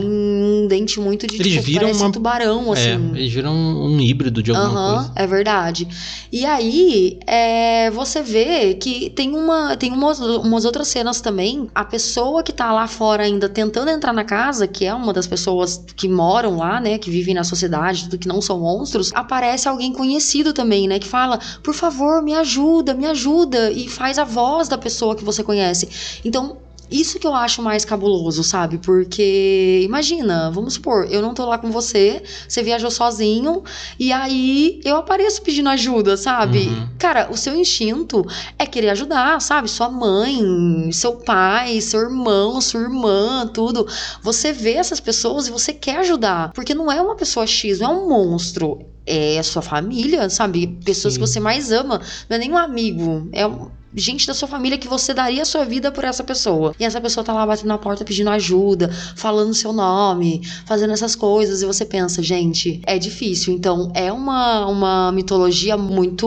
[0.71, 3.11] dente muito de Eles tipo, viram uma- um tubarão, É, assim.
[3.17, 5.13] eles viram um híbrido de alguma Aham, coisa.
[5.17, 5.87] é verdade.
[6.33, 11.69] E aí, é, você vê que tem, uma, tem umas, umas outras cenas também.
[11.75, 15.27] A pessoa que tá lá fora ainda tentando entrar na casa, que é uma das
[15.27, 16.97] pessoas que moram lá, né?
[16.99, 20.99] Que vivem na sociedade, que não são monstros, aparece alguém conhecido também, né?
[20.99, 23.71] Que fala, por favor, me ajuda, me ajuda.
[23.73, 25.89] E faz a voz da pessoa que você conhece.
[26.25, 26.57] Então.
[26.91, 28.79] Isso que eu acho mais cabuloso, sabe?
[28.79, 33.63] Porque, imagina, vamos supor, eu não tô lá com você, você viajou sozinho,
[33.99, 36.67] e aí eu apareço pedindo ajuda, sabe?
[36.67, 36.89] Uhum.
[36.99, 38.25] Cara, o seu instinto
[38.59, 39.69] é querer ajudar, sabe?
[39.69, 43.87] Sua mãe, seu pai, seu irmão, sua irmã, tudo.
[44.23, 46.53] Você vê essas pessoas e você quer ajudar.
[46.53, 48.81] Porque não é uma pessoa X, não é um monstro.
[49.07, 50.67] É a sua família, sabe?
[50.85, 51.21] Pessoas Sim.
[51.21, 52.01] que você mais ama.
[52.29, 53.29] Não é nem um amigo.
[53.33, 56.75] É um- gente da sua família que você daria a sua vida por essa pessoa.
[56.79, 61.15] E essa pessoa tá lá batendo na porta pedindo ajuda, falando seu nome, fazendo essas
[61.15, 61.63] coisas.
[61.63, 63.53] E você pensa, gente, é difícil.
[63.53, 66.27] Então, é uma, uma mitologia muito,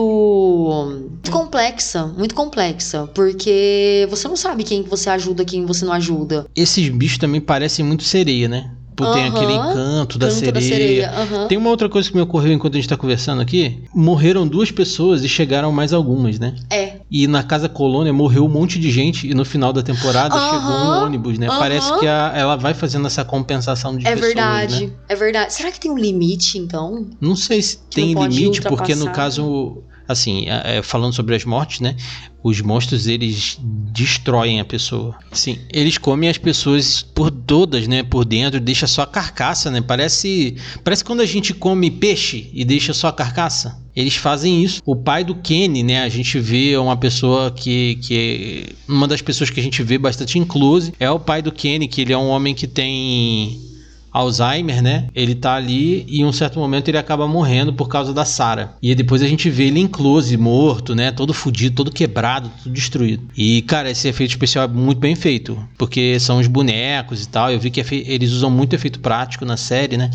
[0.90, 2.06] muito complexa.
[2.06, 3.06] Muito complexa.
[3.14, 6.46] Porque você não sabe quem que você ajuda, quem você não ajuda.
[6.54, 8.70] Esses bichos também parecem muito sereia, né?
[8.96, 10.52] Pô, Tem aquele encanto da Canto sereia.
[10.52, 11.10] da sereia.
[11.10, 11.48] aham.
[11.48, 13.82] Tem uma outra coisa que me ocorreu enquanto a gente tá conversando aqui.
[13.94, 16.54] Morreram duas pessoas e chegaram mais algumas, né?
[16.70, 17.00] É.
[17.10, 20.50] E na Casa Colônia morreu um monte de gente e no final da temporada Aham,
[20.60, 21.48] chegou um ônibus, né?
[21.48, 24.86] Parece que a- ela vai fazendo essa compensação de É pessoas, verdade.
[24.86, 24.92] né?
[25.08, 25.52] É verdade.
[25.52, 27.06] Será que tem um limite, então?
[27.20, 31.96] Não sei se tem limite, porque no caso assim, é, falando sobre as mortes, né?
[32.42, 35.16] Os monstros eles destroem a pessoa.
[35.32, 38.02] Sim, eles comem as pessoas por todas, né?
[38.02, 39.80] Por dentro, deixa só a carcaça, né?
[39.80, 43.82] Parece, parece quando a gente come peixe e deixa só a carcaça.
[43.96, 44.82] Eles fazem isso.
[44.84, 46.02] O pai do Kenny, né?
[46.02, 49.96] A gente vê uma pessoa que, que é uma das pessoas que a gente vê
[49.96, 53.73] bastante em close é o pai do Kenny, que ele é um homem que tem
[54.14, 55.08] Alzheimer, né?
[55.12, 58.76] Ele tá ali e em um certo momento ele acaba morrendo por causa da Sarah.
[58.80, 61.10] E depois a gente vê ele em close, morto, né?
[61.10, 63.28] Todo fudido, todo quebrado, tudo destruído.
[63.36, 67.50] E, cara, esse efeito especial é muito bem feito, porque são os bonecos e tal.
[67.50, 70.10] Eu vi que eles usam muito efeito prático na série, né?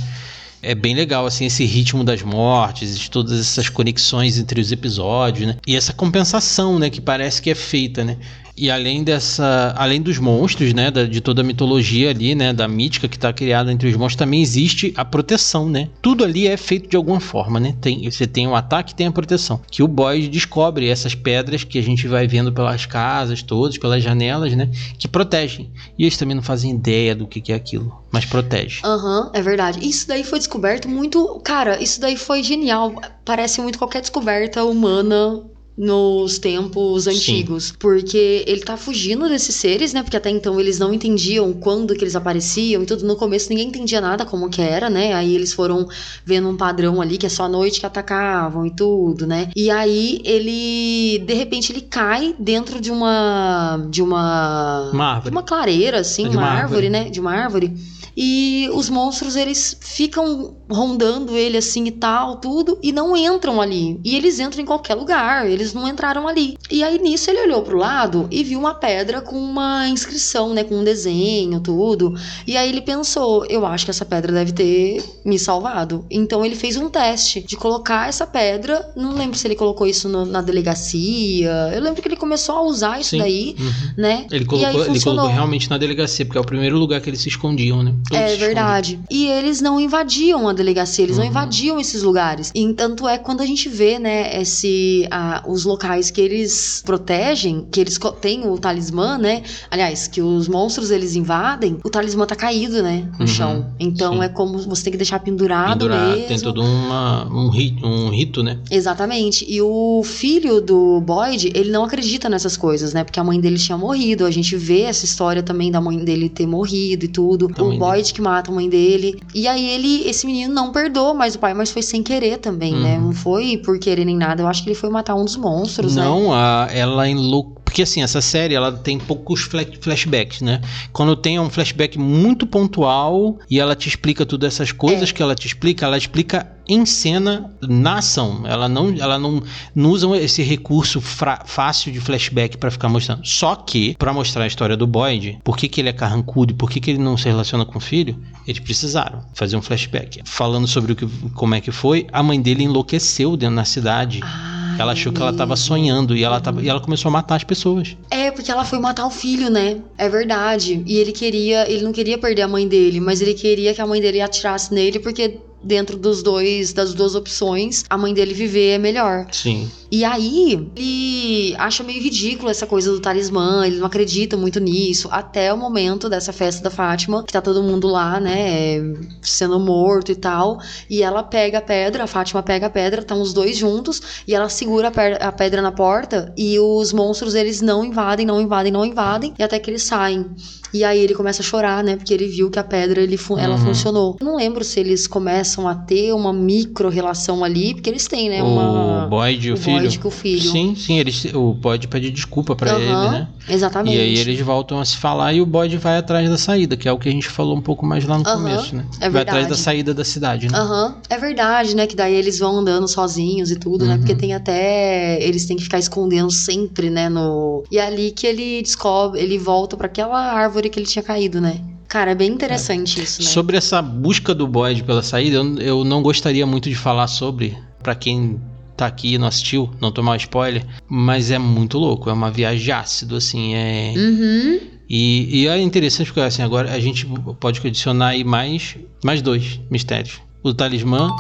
[0.62, 5.56] é bem legal assim esse ritmo das mortes, todas essas conexões entre os episódios, né?
[5.66, 8.18] E essa compensação, né, que parece que é feita, né?
[8.60, 12.68] E além dessa, além dos monstros, né, da, de toda a mitologia ali, né, da
[12.68, 15.88] mítica que está criada entre os monstros, também existe a proteção, né?
[16.02, 17.74] Tudo ali é feito de alguma forma, né?
[17.80, 19.62] Tem, você tem o ataque, tem a proteção.
[19.72, 24.04] Que o Boyd descobre essas pedras que a gente vai vendo pelas casas todas, pelas
[24.04, 25.72] janelas, né, que protegem.
[25.98, 28.82] E eles também não fazem ideia do que, que é aquilo, mas protege.
[28.84, 29.88] Aham, uhum, é verdade.
[29.88, 32.94] Isso daí foi descoberto muito, cara, isso daí foi genial.
[33.24, 35.46] Parece muito qualquer descoberta humana
[35.80, 37.68] nos tempos antigos.
[37.68, 37.74] Sim.
[37.80, 40.04] Porque ele tá fugindo desses seres, né?
[40.04, 43.06] Porque até então eles não entendiam quando que eles apareciam e tudo.
[43.06, 45.14] No começo ninguém entendia nada como que era, né?
[45.14, 45.88] Aí eles foram
[46.26, 49.50] vendo um padrão ali que é só à noite que atacavam e tudo, né?
[49.56, 53.88] E aí ele, de repente, ele cai dentro de uma.
[53.90, 54.90] de uma.
[54.92, 55.30] Uma árvore.
[55.30, 57.10] De uma clareira, assim, é uma, uma árvore, árvore, né?
[57.10, 57.74] De uma árvore.
[58.22, 63.98] E os monstros, eles ficam rondando ele assim e tal, tudo, e não entram ali.
[64.04, 66.58] E eles entram em qualquer lugar, eles não entraram ali.
[66.70, 70.66] E aí nisso ele olhou pro lado e viu uma pedra com uma inscrição, né,
[70.66, 72.14] com um desenho, tudo.
[72.46, 76.06] E aí ele pensou, eu acho que essa pedra deve ter me salvado.
[76.12, 80.10] Então ele fez um teste de colocar essa pedra, não lembro se ele colocou isso
[80.10, 81.72] no, na delegacia.
[81.74, 83.20] Eu lembro que ele começou a usar isso Sim.
[83.20, 83.94] daí, uhum.
[83.98, 84.28] né?
[84.30, 87.30] Ele colocou, ele colocou realmente na delegacia, porque é o primeiro lugar que eles se
[87.30, 87.96] escondiam, né?
[88.12, 89.00] É verdade.
[89.10, 91.24] E eles não invadiam a delegacia, eles uhum.
[91.24, 92.52] não invadiam esses lugares.
[92.54, 97.68] E tanto é quando a gente vê, né, esse, a, os locais que eles protegem,
[97.72, 99.44] que eles têm o talismã, né?
[99.70, 103.28] Aliás, que os monstros eles invadem, o talismã tá caído, né, no uhum.
[103.28, 103.74] chão.
[103.80, 104.24] Então Sim.
[104.24, 106.28] é como você tem que deixar pendurado Pendurar, mesmo.
[106.28, 108.60] Tem todo uma, um, rito, um rito, né?
[108.70, 109.46] Exatamente.
[109.48, 113.04] E o filho do Boyd, ele não acredita nessas coisas, né?
[113.04, 114.26] Porque a mãe dele tinha morrido.
[114.26, 117.46] A gente vê essa história também da mãe dele ter morrido e tudo.
[117.46, 119.22] o Boyd que mata a mãe dele.
[119.34, 122.74] E aí ele, esse menino não perdoa mais o pai, mas foi sem querer também,
[122.74, 122.78] né?
[122.78, 122.84] uhum.
[122.84, 123.00] né?
[123.00, 124.44] Não foi por querer nem nada.
[124.44, 126.28] Eu acho que ele foi matar um dos monstros, não, né?
[126.28, 129.44] Não, ela enlouqueceu porque assim, essa série ela tem poucos
[129.80, 130.60] flashbacks, né?
[130.92, 135.14] Quando tem um flashback muito pontual e ela te explica todas essas coisas é.
[135.14, 138.42] que ela te explica, ela explica em cena na ação.
[138.46, 139.42] Ela não, ela não,
[139.74, 143.26] não usa esse recurso fácil de flashback para ficar mostrando.
[143.26, 146.56] Só que, para mostrar a história do Boyd, por que, que ele é carrancudo e
[146.58, 150.20] por que, que ele não se relaciona com o filho, eles precisaram fazer um flashback.
[150.26, 154.20] Falando sobre o que, como é que foi, a mãe dele enlouqueceu dentro da cidade.
[154.22, 157.36] Ah ela achou que ela tava sonhando e ela, tava, e ela começou a matar
[157.36, 157.98] as pessoas.
[158.10, 159.78] É, porque ela foi matar o filho, né?
[159.98, 160.84] É verdade.
[160.86, 163.88] E ele queria, ele não queria perder a mãe dele, mas ele queria que a
[163.88, 168.72] mãe dele atirasse nele porque dentro dos dois das duas opções, a mãe dele viver
[168.72, 169.28] é melhor.
[169.32, 169.70] Sim.
[169.92, 175.08] E aí, ele acha meio ridículo essa coisa do talismã, ele não acredita muito nisso,
[175.12, 178.78] até o momento dessa festa da Fátima, que tá todo mundo lá, né,
[179.22, 183.20] sendo morto e tal, e ela pega a pedra, a Fátima pega a pedra, estão
[183.20, 187.84] os dois juntos, e ela segura a pedra na porta, e os monstros, eles não
[187.84, 190.26] invadem, não invadem, não invadem, e até que eles saem.
[190.72, 193.56] E aí ele começa a chorar, né, porque ele viu que a pedra, ele, ela
[193.56, 193.66] uhum.
[193.66, 194.18] funcionou.
[194.22, 198.44] Não lembro se eles começam a ter uma micro relação ali, porque eles têm, né,
[198.44, 199.06] uma...
[199.06, 200.02] O Boyd e o, o filho filho.
[200.02, 200.52] com o filho.
[200.52, 203.28] Sim, sim, eles, o Boyd pede desculpa para uhum, ele, né?
[203.48, 203.96] Exatamente.
[203.96, 206.88] E aí eles voltam a se falar e o Boyd vai atrás da saída, que
[206.88, 208.86] é o que a gente falou um pouco mais lá no uhum, começo, né?
[209.00, 210.58] É vai atrás da saída da cidade, né?
[210.58, 211.88] Aham, uhum, é verdade, né?
[211.88, 213.98] Que daí eles vão andando sozinhos e tudo, né?
[213.98, 214.18] Porque uhum.
[214.18, 215.22] tem até.
[215.22, 217.10] Eles têm que ficar escondendo sempre, né?
[217.10, 217.64] No...
[217.72, 221.40] E é ali que ele descobre, ele volta para aquela árvore que ele tinha caído,
[221.40, 221.60] né?
[221.90, 223.04] Cara, é bem interessante é.
[223.04, 223.28] isso, né?
[223.28, 227.58] Sobre essa busca do Boyd pela saída, eu, eu não gostaria muito de falar sobre,
[227.82, 228.40] para quem
[228.80, 233.18] tá aqui não assistiu, não tomar spoiler, mas é muito louco, é uma viagem ácido,
[233.18, 233.94] assim, é...
[233.96, 234.60] Uhum.
[234.90, 237.06] E, e é interessante porque, assim, agora a gente
[237.40, 240.20] pode adicionar aí mais, mais dois mistérios.
[240.42, 241.12] O talismã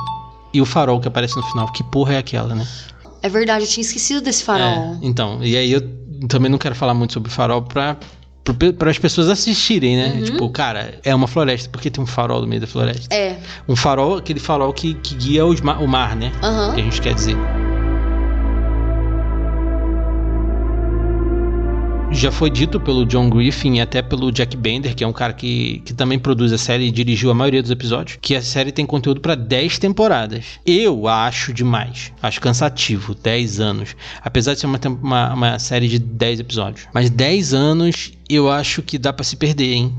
[0.51, 1.71] e o farol que aparece no final.
[1.71, 2.67] Que porra é aquela, né?
[3.21, 4.65] É verdade, eu tinha esquecido desse farol.
[4.65, 5.81] É, então, e aí eu
[6.27, 7.95] também não quero falar muito sobre o farol pra
[8.77, 10.13] para as pessoas assistirem, né?
[10.15, 10.23] Uhum.
[10.23, 13.13] Tipo, cara, é uma floresta, porque tem um farol no meio da floresta.
[13.13, 13.37] É.
[13.67, 16.31] Um farol, aquele farol que, que guia os, o mar, né?
[16.43, 16.73] Uhum.
[16.73, 17.37] Que a gente quer dizer.
[22.11, 25.33] Já foi dito pelo John Griffin e até pelo Jack Bender, que é um cara
[25.33, 28.71] que, que também produz a série e dirigiu a maioria dos episódios, que a série
[28.71, 30.45] tem conteúdo para 10 temporadas.
[30.65, 32.11] Eu acho demais.
[32.21, 33.95] Acho cansativo, 10 anos.
[34.21, 36.87] Apesar de ser uma, uma, uma série de 10 episódios.
[36.93, 39.93] Mas 10 anos eu acho que dá para se perder, hein?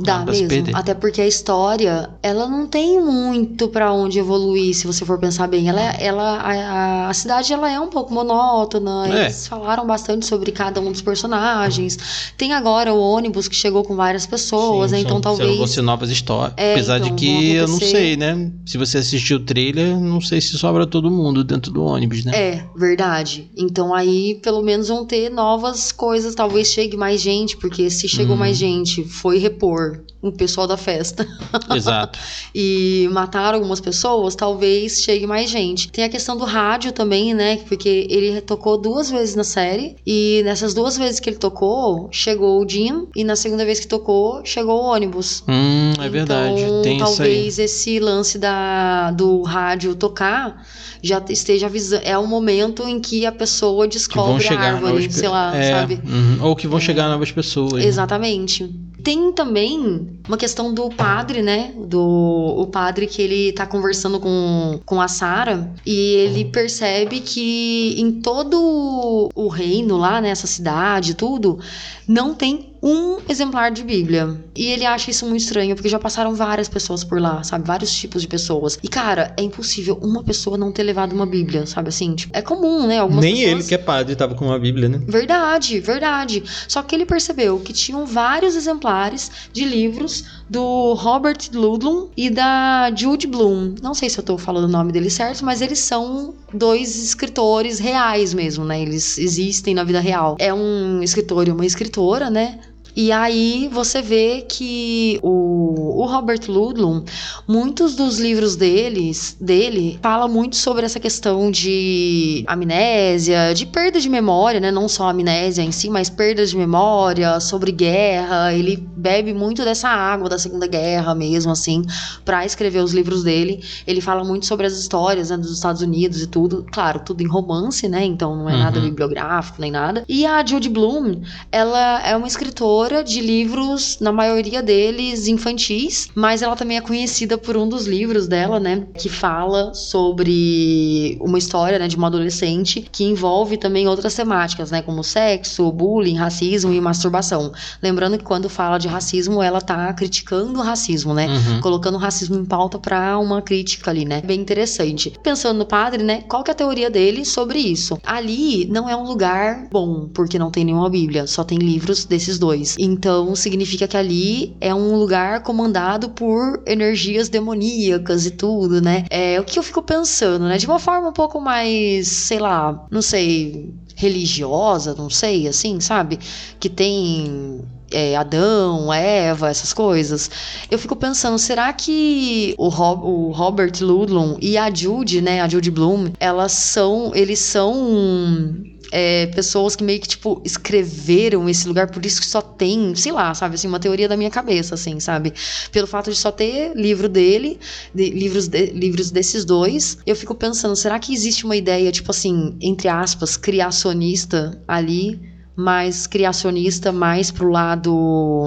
[0.00, 0.48] Dá mesmo.
[0.74, 5.48] Até porque a história, ela não tem muito para onde evoluir, se você for pensar
[5.48, 5.68] bem.
[5.68, 9.08] Ela, ela a, a cidade ela é um pouco monótona.
[9.08, 9.24] É.
[9.24, 12.32] Eles falaram bastante sobre cada um dos personagens.
[12.36, 15.02] Tem agora o ônibus que chegou com várias pessoas, Sim, né?
[15.02, 15.58] Então são, talvez.
[15.58, 16.54] Vão ser novas histórias.
[16.56, 18.52] É, Apesar então, de que eu não sei, né?
[18.64, 22.32] Se você assistiu o trailer, não sei se sobra todo mundo dentro do ônibus, né?
[22.34, 23.50] É, verdade.
[23.56, 26.36] Então aí, pelo menos, vão ter novas coisas.
[26.36, 28.38] Talvez chegue mais gente, porque se chegou hum.
[28.38, 29.87] mais gente, foi repor
[30.20, 31.26] o pessoal da festa.
[31.74, 32.18] Exato.
[32.54, 35.90] e matar algumas pessoas, talvez chegue mais gente.
[35.90, 37.58] Tem a questão do rádio também, né?
[37.68, 42.62] Porque ele tocou duas vezes na série e nessas duas vezes que ele tocou, chegou
[42.62, 45.44] o Jim e na segunda vez que tocou, chegou o ônibus.
[45.48, 46.62] Hum, é então, verdade.
[46.82, 50.64] Tem talvez esse lance da, do rádio tocar
[51.02, 52.02] já esteja avisando.
[52.04, 56.00] É o momento em que a pessoa descobre a árvore, sei lá, é, sabe?
[56.04, 56.38] Uhum.
[56.42, 56.80] Ou que vão é.
[56.80, 57.74] chegar novas pessoas.
[57.74, 57.86] Né?
[57.86, 58.68] Exatamente.
[59.02, 61.72] Tem também uma questão do padre, né?
[61.76, 67.94] Do o padre que ele tá conversando com, com a Sara e ele percebe que
[67.98, 71.58] em todo o reino lá, nessa né, cidade, tudo,
[72.06, 74.36] não tem um exemplar de Bíblia.
[74.54, 77.66] E ele acha isso muito estranho, porque já passaram várias pessoas por lá, sabe?
[77.66, 78.78] Vários tipos de pessoas.
[78.82, 82.14] E, cara, é impossível uma pessoa não ter levado uma Bíblia, sabe assim?
[82.14, 82.98] Tipo, é comum, né?
[82.98, 83.52] Algumas Nem pessoas...
[83.52, 85.00] ele, que é padre, tava com uma Bíblia, né?
[85.06, 86.42] Verdade, verdade.
[86.66, 92.92] Só que ele percebeu que tinham vários exemplares de livros do Robert Ludlum e da
[92.94, 93.74] Jude Bloom.
[93.82, 97.78] Não sei se eu tô falando o nome deles certo, mas eles são dois escritores
[97.78, 98.80] reais mesmo, né?
[98.80, 100.36] Eles existem na vida real.
[100.38, 102.58] É um escritor e uma escritora, né?
[103.00, 107.04] E aí você vê que o, o Robert Ludlum,
[107.46, 114.08] muitos dos livros deles, dele, fala muito sobre essa questão de amnésia, de perda de
[114.08, 114.72] memória, né?
[114.72, 118.52] Não só amnésia em si, mas perda de memória, sobre guerra.
[118.52, 121.84] Ele bebe muito dessa água da Segunda Guerra mesmo, assim,
[122.24, 123.62] para escrever os livros dele.
[123.86, 126.66] Ele fala muito sobre as histórias né, dos Estados Unidos e tudo.
[126.72, 128.04] Claro, tudo em romance, né?
[128.04, 128.58] Então não é uhum.
[128.58, 130.04] nada bibliográfico nem nada.
[130.08, 131.20] E a Judy Bloom,
[131.52, 136.80] ela é uma escritora autora de livros, na maioria deles infantis, mas ela também é
[136.80, 142.06] conhecida por um dos livros dela, né, que fala sobre uma história, né, de uma
[142.06, 147.52] adolescente que envolve também outras temáticas, né, como sexo, bullying, racismo e masturbação.
[147.82, 151.60] Lembrando que quando fala de racismo, ela tá criticando o racismo, né, uhum.
[151.60, 155.12] colocando o racismo em pauta para uma crítica ali, né, bem interessante.
[155.22, 157.98] Pensando no padre, né, qual que é a teoria dele sobre isso?
[158.02, 162.38] Ali não é um lugar bom, porque não tem nenhuma Bíblia, só tem livros desses
[162.38, 162.67] dois.
[162.78, 169.04] Então significa que ali é um lugar comandado por energias demoníacas e tudo, né?
[169.10, 170.58] É o que eu fico pensando, né?
[170.58, 176.18] De uma forma um pouco mais, sei lá, não sei, religiosa, não sei, assim, sabe?
[176.60, 180.30] Que tem é, Adão, Eva, essas coisas.
[180.70, 185.48] Eu fico pensando, será que o, Rob, o Robert Ludlum e a Jude, né, a
[185.48, 188.56] Jude Bloom, elas são, eles são
[188.92, 193.12] é, pessoas que meio que, tipo, escreveram esse lugar, por isso que só tem, sei
[193.12, 195.32] lá, sabe, assim, uma teoria da minha cabeça, assim, sabe?
[195.72, 197.58] Pelo fato de só ter livro dele,
[197.94, 202.10] de, livros, de, livros desses dois, eu fico pensando, será que existe uma ideia, tipo
[202.10, 205.20] assim, entre aspas, criacionista ali,
[205.58, 208.46] mais criacionista, mais pro lado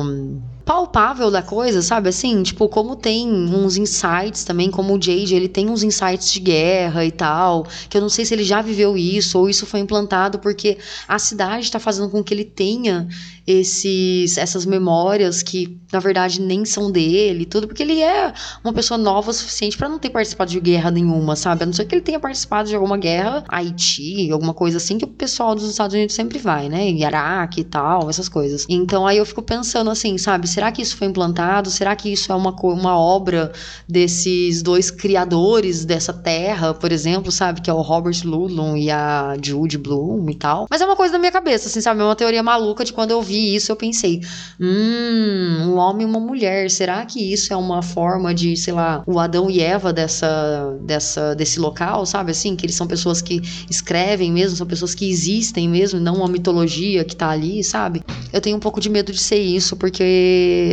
[0.72, 2.08] palpável da coisa, sabe?
[2.08, 6.40] Assim, tipo, como tem uns insights também, como o Jade, ele tem uns insights de
[6.40, 9.82] guerra e tal, que eu não sei se ele já viveu isso ou isso foi
[9.82, 10.78] implantado porque
[11.10, 13.10] a cidade está fazendo com que ele tenha
[13.46, 18.32] esses essas memórias que na verdade nem são dele, tudo porque ele é
[18.64, 21.64] uma pessoa nova o suficiente para não ter participado de guerra nenhuma, sabe?
[21.64, 25.06] A não ser que ele tenha participado de alguma guerra, Haiti, alguma coisa assim que
[25.06, 26.90] o pessoal dos Estados Unidos sempre vai, né?
[26.90, 28.66] Iraque e tal, essas coisas.
[28.70, 30.48] Então aí eu fico pensando assim, sabe?
[30.48, 31.70] Será que isso foi implantado?
[31.70, 33.54] Será que isso é uma uma obra
[33.88, 37.62] desses dois criadores dessa terra, por exemplo, sabe?
[37.62, 40.68] Que é o Robert Ludlum e a Jude Bloom e tal.
[40.70, 42.02] Mas é uma coisa da minha cabeça, assim, sabe?
[42.02, 44.22] É uma teoria maluca de quando eu vi isso, eu pensei,
[44.60, 49.04] hum, um homem e uma mulher, será que isso é uma forma de, sei lá,
[49.06, 52.56] o Adão e Eva dessa, dessa, desse local, sabe assim?
[52.56, 57.04] Que eles são pessoas que escrevem mesmo, são pessoas que existem mesmo, não uma mitologia
[57.04, 58.04] que tá ali, sabe?
[58.34, 60.04] Eu tenho um pouco de medo de ser isso, porque,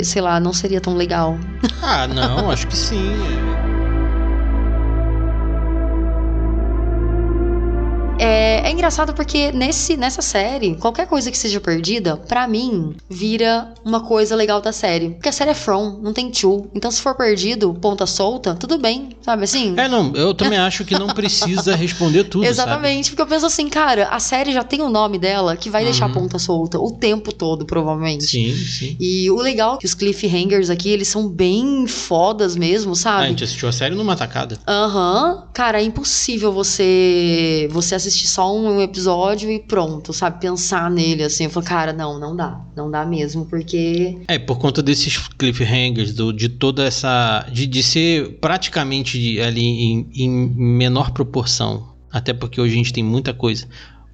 [0.04, 1.38] sei lá, não seria tão legal.
[1.83, 3.12] Ah, não, acho que sim.
[8.79, 14.37] Engraçado porque nesse, nessa série, qualquer coisa que seja perdida, pra mim, vira uma coisa
[14.37, 15.11] legal da série.
[15.11, 16.71] Porque a série é from, não tem to.
[16.75, 19.75] Então, se for perdido, ponta solta, tudo bem, sabe assim?
[19.77, 22.44] É, não, eu também acho que não precisa responder tudo.
[22.44, 23.17] Exatamente, sabe?
[23.17, 25.90] porque eu penso assim, cara, a série já tem o nome dela que vai uhum.
[25.90, 28.25] deixar a ponta solta o tempo todo, provavelmente.
[28.25, 28.96] Sim, sim.
[29.00, 33.25] E o legal é que os cliffhangers aqui, eles são bem fodas mesmo, sabe?
[33.25, 34.59] a gente assistiu a série numa tacada.
[34.69, 35.33] Aham.
[35.33, 35.42] Uhum.
[35.52, 40.40] Cara, é impossível você você assistir só um episódio e pronto, sabe?
[40.40, 41.44] Pensar nele assim.
[41.44, 42.60] Eu falo, cara, não, não dá.
[42.77, 44.19] Não dá mesmo, porque.
[44.29, 47.46] É, por conta desses cliffhangers, do, de toda essa.
[47.52, 51.96] De, de ser praticamente ali em, em menor proporção.
[52.10, 53.66] Até porque hoje a gente tem muita coisa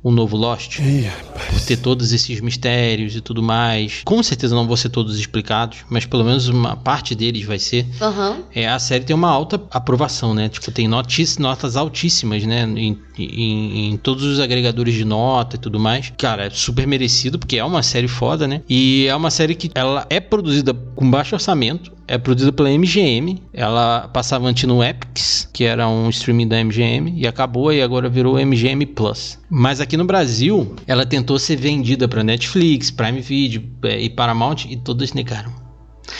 [0.05, 0.78] um novo Lost.
[0.80, 1.11] Ih,
[1.50, 4.02] por ter todos esses mistérios e tudo mais.
[4.05, 7.86] Com certeza não vão ser todos explicados, mas pelo menos uma parte deles vai ser.
[8.00, 8.42] Uhum.
[8.55, 10.48] É, a série tem uma alta aprovação, né?
[10.50, 12.64] Tipo, tem notis, notas altíssimas, né?
[12.76, 16.12] Em, em, em, todos os agregadores de nota e tudo mais.
[16.18, 18.61] Cara, é super merecido, porque é uma série foda, né?
[18.68, 23.42] E é uma série que ela é produzida com baixo orçamento é produzida pela MGM.
[23.52, 28.09] Ela passava antes no Epix, que era um streaming da MGM, e acabou e agora
[28.09, 29.38] virou MGM Plus.
[29.48, 34.66] Mas aqui no Brasil, ela tentou ser vendida para Netflix, Prime Video é, e Paramount
[34.68, 35.53] e todas negaram.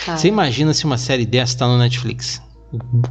[0.07, 2.41] Você imagina se uma série dessa tá no Netflix?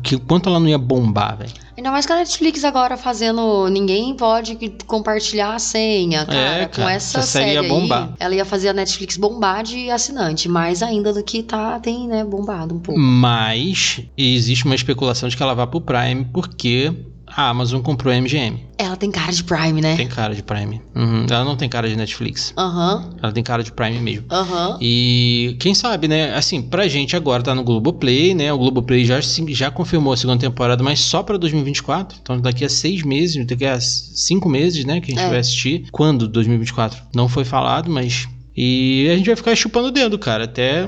[0.01, 1.51] que quanto ela não ia bombar, velho.
[1.78, 3.68] Ainda mais com a Netflix agora fazendo.
[3.70, 6.38] Ninguém pode compartilhar a senha, é, cara.
[6.38, 8.09] É, cara com essa, essa série, série ia bombar.
[8.09, 12.07] Aí, ela ia fazer a Netflix bombar de assinante, mais ainda do que tá, tem,
[12.07, 12.99] né, bombado um pouco.
[12.99, 16.93] Mas existe uma especulação de que ela vá pro Prime, porque
[17.36, 18.63] a Amazon comprou a MGM.
[18.77, 19.95] Ela tem cara de Prime, né?
[19.95, 20.81] Tem cara de Prime.
[20.95, 21.25] Uhum.
[21.29, 22.53] Ela não tem cara de Netflix.
[22.57, 22.95] Aham.
[22.95, 23.17] Uhum.
[23.21, 24.25] Ela tem cara de Prime mesmo.
[24.29, 24.69] Aham.
[24.71, 24.77] Uhum.
[24.81, 26.34] E quem sabe, né?
[26.36, 28.53] Assim, pra gente agora tá no Globoplay, né?
[28.53, 32.19] O Globoplay já, já confirmou a segunda temporada, mas só pra 2024.
[32.21, 35.01] Então daqui a seis meses, daqui a cinco meses, né?
[35.01, 35.29] Que a gente é.
[35.29, 35.86] vai assistir.
[35.91, 37.01] Quando 2024?
[37.15, 38.27] Não foi falado, mas.
[38.55, 40.88] E a gente vai ficar chupando o dedo, cara, até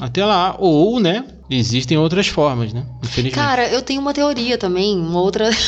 [0.00, 0.56] até lá.
[0.58, 1.24] Ou, né?
[1.48, 2.84] Existem outras formas, né?
[3.02, 3.34] Infelizmente.
[3.34, 5.48] Cara, eu tenho uma teoria também, uma outra.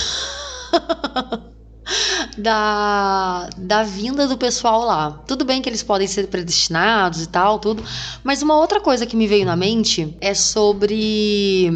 [2.39, 5.23] da, da vinda do pessoal lá.
[5.27, 7.83] Tudo bem que eles podem ser predestinados e tal, tudo.
[8.23, 11.71] Mas uma outra coisa que me veio na mente é sobre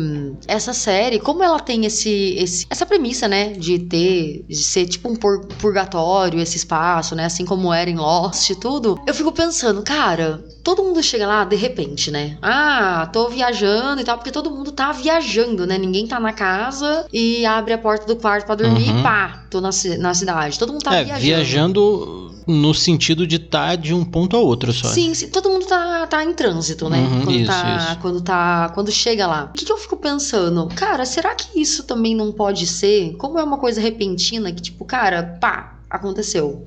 [0.46, 3.52] essa série, como ela tem esse, esse essa premissa, né?
[3.52, 7.26] De ter, de ser tipo um purgatório, esse espaço, né?
[7.26, 8.98] Assim como era em Lost e tudo.
[9.06, 12.38] Eu fico pensando, cara, todo mundo chega lá de repente, né?
[12.40, 15.76] Ah, tô viajando e tal, porque todo mundo tá viajando, né?
[15.78, 19.00] Ninguém tá na casa e abre a porta do quarto para dormir uhum.
[19.00, 20.51] e pá, tô na, na cidade.
[20.58, 21.22] Todo mundo tá é, viajando.
[21.22, 24.88] Viajando no sentido de estar tá de um ponto a outro só.
[24.88, 26.98] Sim, sim, todo mundo tá, tá em trânsito, né?
[26.98, 27.98] Uhum, quando, isso, tá, isso.
[28.00, 28.68] quando tá.
[28.74, 29.44] Quando chega lá.
[29.44, 30.68] O que, que eu fico pensando?
[30.74, 33.14] Cara, será que isso também não pode ser?
[33.16, 36.64] Como é uma coisa repentina que, tipo, cara, pá, aconteceu.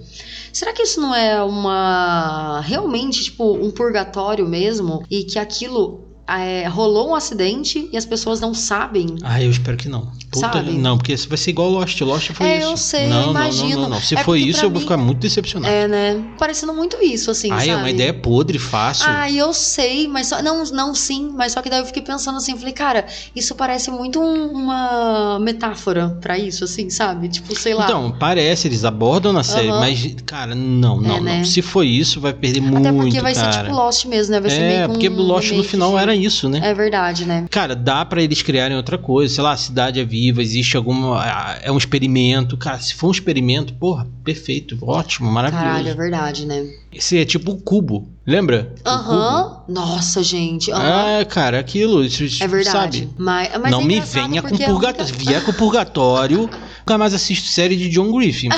[0.53, 6.67] Será que isso não é uma realmente tipo um purgatório mesmo e que aquilo é,
[6.67, 9.15] rolou um acidente e as pessoas não sabem.
[9.21, 10.07] Ah, eu espero que não.
[10.32, 10.71] Puta, Sabe?
[10.71, 12.01] Não, porque vai ser igual Lost.
[12.01, 12.67] Lost foi é, isso.
[12.67, 13.69] eu sei, não, imagino.
[13.69, 15.71] Não, não, não, Se é for isso, eu vou ficar muito decepcionado.
[15.71, 16.23] É, né?
[16.38, 19.05] Parecendo muito isso, assim, ah, é uma ideia podre, fácil.
[19.07, 20.41] Ah, eu sei, mas só...
[20.41, 23.05] Não, não, sim, mas só que daí eu fiquei pensando assim, falei, cara,
[23.36, 27.30] isso parece muito um, uma metáfora para isso, assim, sabe?
[27.30, 27.86] Tipo, sei lá.
[27.86, 29.80] Então, parece, eles abordam na série, uhum.
[29.80, 31.38] mas, cara, não, não, é, né?
[31.38, 31.45] não.
[31.45, 33.53] Se for isso, vai perder Até muito, Até porque vai cara.
[33.53, 34.39] ser tipo Lost mesmo, né?
[34.39, 36.61] Vai ser é, meio porque Lost no final era isso, né?
[36.63, 37.45] É verdade né?
[37.49, 39.34] Cara, dá para eles criarem outra coisa.
[39.34, 41.24] Sei lá, a cidade é viva, existe alguma.
[41.61, 42.57] É um experimento.
[42.57, 45.66] Cara, se for um experimento, porra, perfeito, ótimo, maravilhoso.
[45.68, 46.66] Caralho, é verdade, né?
[46.93, 48.74] Esse é tipo o cubo, lembra?
[48.86, 49.61] Aham.
[49.68, 49.74] Uhum.
[49.74, 50.72] Nossa, gente.
[50.72, 50.82] Uhum.
[50.82, 52.03] É, cara, aquilo.
[52.03, 52.99] Isso, é verdade.
[52.99, 53.09] Sabe?
[53.18, 55.05] Mas, mas Não é me venha com purgatório.
[55.05, 56.49] Se vier com purgatório,
[56.86, 58.49] nunca mais assisto série de John Griffin.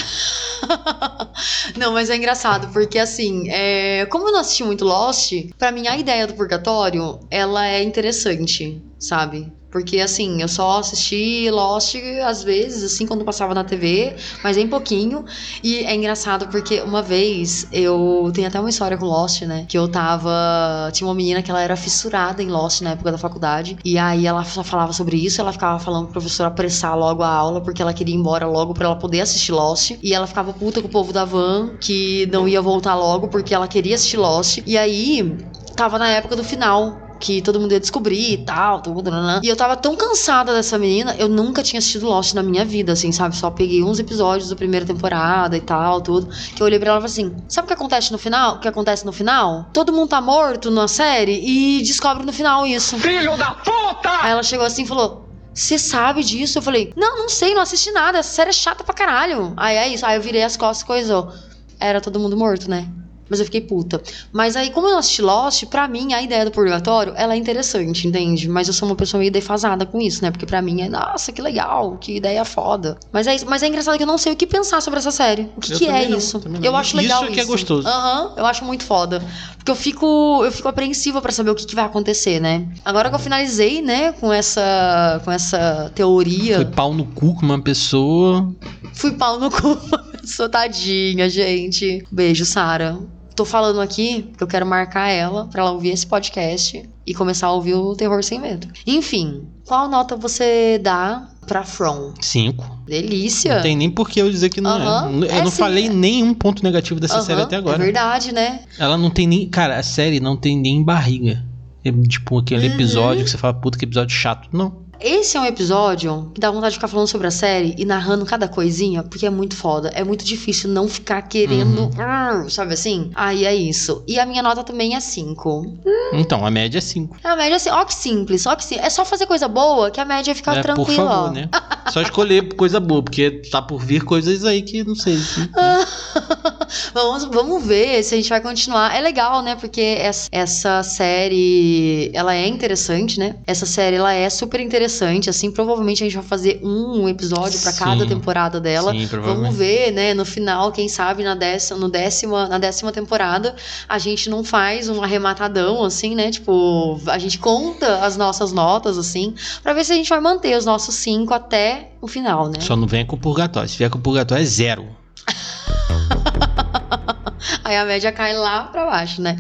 [1.78, 4.06] não, mas é engraçado, porque assim, é...
[4.08, 8.82] como eu não assisti muito Lost, para mim a ideia do purgatório, ela é interessante,
[9.00, 9.50] sabe?
[9.72, 11.96] Porque, assim, eu só assisti Lost
[12.26, 15.26] às vezes, assim, quando passava na TV, mas bem pouquinho.
[15.64, 18.32] E é engraçado porque uma vez eu.
[18.34, 19.66] Tem até uma história com Lost, né?
[19.68, 20.90] Que eu tava.
[20.94, 23.78] Tinha uma menina que ela era fissurada em Lost na época da faculdade.
[23.84, 27.30] E aí ela só falava sobre isso, ela ficava falando pro professor apressar logo a
[27.30, 29.92] aula, porque ela queria ir embora logo pra ela poder assistir Lost.
[30.02, 33.54] E ela ficava puta com o povo da van, que não ia voltar logo porque
[33.54, 34.60] ela queria assistir Lost.
[34.66, 35.38] E aí.
[35.76, 39.42] Tava na época do final que todo mundo ia descobrir e tal, tudo, né?
[39.44, 42.94] E eu tava tão cansada dessa menina, eu nunca tinha assistido Lost na minha vida,
[42.94, 43.36] assim, sabe?
[43.36, 46.28] Só peguei uns episódios da primeira temporada e tal, tudo.
[46.56, 48.56] Que eu olhei pra ela e falei assim: sabe o que acontece no final?
[48.56, 49.70] O que acontece no final?
[49.74, 52.98] Todo mundo tá morto na série e descobre no final isso.
[52.98, 54.10] Filho da puta!
[54.22, 56.58] Aí ela chegou assim e falou: Você sabe disso?
[56.58, 58.20] Eu falei, não, não sei, não assisti nada.
[58.20, 59.54] Essa série é chata pra caralho.
[59.58, 60.06] Aí é isso.
[60.06, 61.32] Aí eu virei as costas e coisou.
[61.80, 62.88] Era todo mundo morto, né?
[63.30, 64.02] Mas eu fiquei puta.
[64.32, 68.08] Mas aí, como eu assisti Lost, pra mim, a ideia do purgatório, ela é interessante,
[68.08, 68.48] entende?
[68.48, 70.32] Mas eu sou uma pessoa meio defasada com isso, né?
[70.32, 72.98] Porque pra mim é, nossa, que legal, que ideia foda.
[73.12, 75.12] Mas é, isso- mas é engraçado que eu não sei o que pensar sobre essa
[75.12, 75.50] série.
[75.58, 76.42] O que, que é não, isso?
[76.62, 77.34] Eu acho legal Isso isso.
[77.34, 77.88] que é gostoso.
[77.88, 79.22] Aham, eu acho muito foda.
[79.58, 82.68] Porque eu fico, eu fico apreensiva pra saber o que, que vai acontecer, né?
[82.86, 86.56] Agora que eu finalizei, né, com essa, com essa teoria...
[86.56, 88.56] Foi pau no cu com uma pessoa.
[88.94, 89.78] Fui pau no cu.
[90.24, 92.04] Sou tadinha, gente.
[92.12, 92.98] Beijo, Sara.
[93.38, 97.46] Tô falando aqui porque eu quero marcar ela pra ela ouvir esse podcast e começar
[97.48, 98.68] a ouvir o Terror Sem Medo.
[98.86, 102.16] Enfim, qual nota você dá pra From?
[102.20, 102.80] Cinco.
[102.88, 103.56] Delícia.
[103.58, 105.06] Não tem nem por que eu dizer que não é.
[105.24, 105.58] Eu É, não sim.
[105.58, 107.78] falei nenhum ponto negativo dessa série até É agora.
[107.78, 108.62] verdade, né?
[108.80, 109.48] Ela não tem nem.
[109.48, 111.46] Cara, a série não tem nem barriga.
[111.86, 112.74] É tipo aquele Uhum.
[112.74, 114.50] episódio que você fala, puta, que episódio chato.
[114.52, 114.87] Não.
[115.00, 118.26] Esse é um episódio que dá vontade de ficar falando sobre a série e narrando
[118.26, 119.90] cada coisinha, porque é muito foda.
[119.94, 121.84] É muito difícil não ficar querendo.
[121.84, 122.02] Uhum.
[122.02, 123.12] "Arr", sabe assim?
[123.14, 124.04] Aí é isso.
[124.08, 125.78] E a minha nota também é 5.
[126.14, 127.18] Então, a média é cinco.
[127.24, 128.86] A média assim, ó que simples, ó que simples.
[128.86, 131.10] É só fazer coisa boa que a média fica É, por tranquila.
[131.10, 131.50] favor, né?
[131.92, 135.16] Só escolher coisa boa, porque tá por vir coisas aí que não sei.
[135.16, 135.50] né?
[136.94, 138.96] vamos, vamos ver se a gente vai continuar.
[138.96, 139.56] É legal, né?
[139.56, 143.36] Porque essa, essa série, ela é interessante, né?
[143.46, 144.87] Essa série, ela é super interessante,
[145.30, 145.52] assim.
[145.52, 148.92] Provavelmente a gente vai fazer um episódio pra cada temporada dela.
[148.92, 150.14] Sim, Vamos ver, né?
[150.14, 153.56] No final, quem sabe na décima, no décima, na décima temporada,
[153.88, 156.32] a gente não faz um arrematadão, assim, né?
[156.32, 160.58] Tipo, a gente conta as nossas notas, assim, pra ver se a gente vai manter
[160.58, 162.60] os nossos cinco até o final, né?
[162.60, 163.70] Só não venha com o purgatório.
[163.70, 164.88] Se vier com o purgatório, é zero.
[167.64, 169.38] Aí a média cai lá pra baixo, né?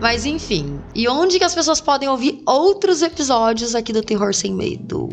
[0.00, 4.54] Mas enfim, e onde que as pessoas podem ouvir outros episódios aqui do Terror Sem
[4.54, 5.08] Medo?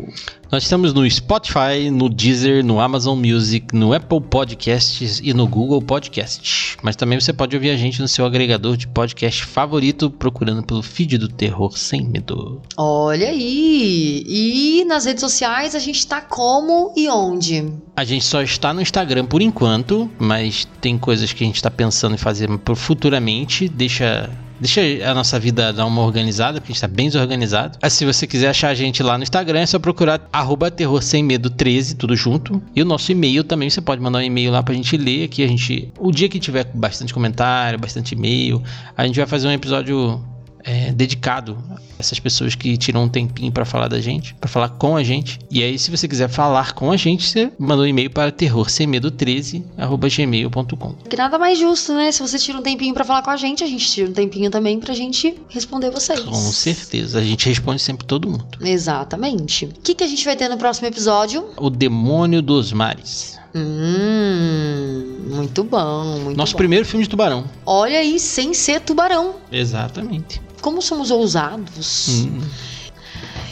[0.50, 5.82] Nós estamos no Spotify, no Deezer, no Amazon Music, no Apple Podcasts e no Google
[5.82, 6.76] Podcasts.
[6.82, 10.82] Mas também você pode ouvir a gente no seu agregador de podcast favorito, procurando pelo
[10.82, 12.62] feed do Terror Sem Medo.
[12.76, 14.24] Olha aí!
[14.26, 17.70] E nas redes sociais a gente tá como e onde?
[17.94, 21.70] A gente só está no Instagram por enquanto, mas tem coisas que a gente está
[21.70, 23.68] pensando em fazer futuramente.
[23.68, 24.30] Deixa,
[24.60, 27.78] deixa a nossa vida dar uma organizada, porque a gente está bem desorganizado.
[27.82, 31.02] Ah, se você quiser achar a gente lá no Instagram, é só procurar arroba terror
[31.02, 32.62] sem medo 13, tudo junto.
[32.74, 35.42] E o nosso e-mail também, você pode mandar um e-mail lá pra gente ler aqui.
[35.42, 38.62] A gente, o dia que tiver bastante comentário, bastante e-mail,
[38.96, 40.22] a gente vai fazer um episódio
[40.68, 44.68] é, dedicado a essas pessoas que tiram um tempinho pra falar da gente, pra falar
[44.68, 45.38] com a gente.
[45.50, 50.92] E aí, se você quiser falar com a gente, você manda um e-mail para terrorsemmedo13@gmail.com.
[51.08, 52.12] Que nada mais justo, né?
[52.12, 54.50] Se você tira um tempinho pra falar com a gente, a gente tira um tempinho
[54.50, 56.20] também pra gente responder vocês.
[56.20, 58.46] Com certeza, a gente responde sempre todo mundo.
[58.60, 59.64] Exatamente.
[59.64, 61.48] O que, que a gente vai ter no próximo episódio?
[61.56, 63.38] O demônio dos mares.
[63.54, 66.58] Hum, muito bom, muito Nosso bom.
[66.58, 67.46] primeiro filme de tubarão.
[67.64, 69.36] Olha aí, sem ser tubarão.
[69.50, 70.42] Exatamente.
[70.60, 72.08] Como somos ousados.
[72.08, 72.40] Hum.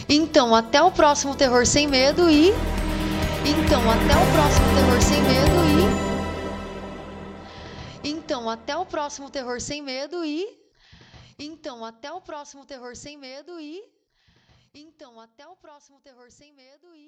[0.08, 2.50] Então, até o próximo Terror Sem Medo e.
[3.44, 5.64] Então, até o próximo Terror Sem Medo
[8.04, 8.08] e.
[8.08, 10.46] Então, até o próximo Terror Sem Medo e.
[11.38, 13.84] Então, até o próximo Terror Sem Medo e.
[14.74, 17.05] Então, até o próximo Terror Sem Medo e.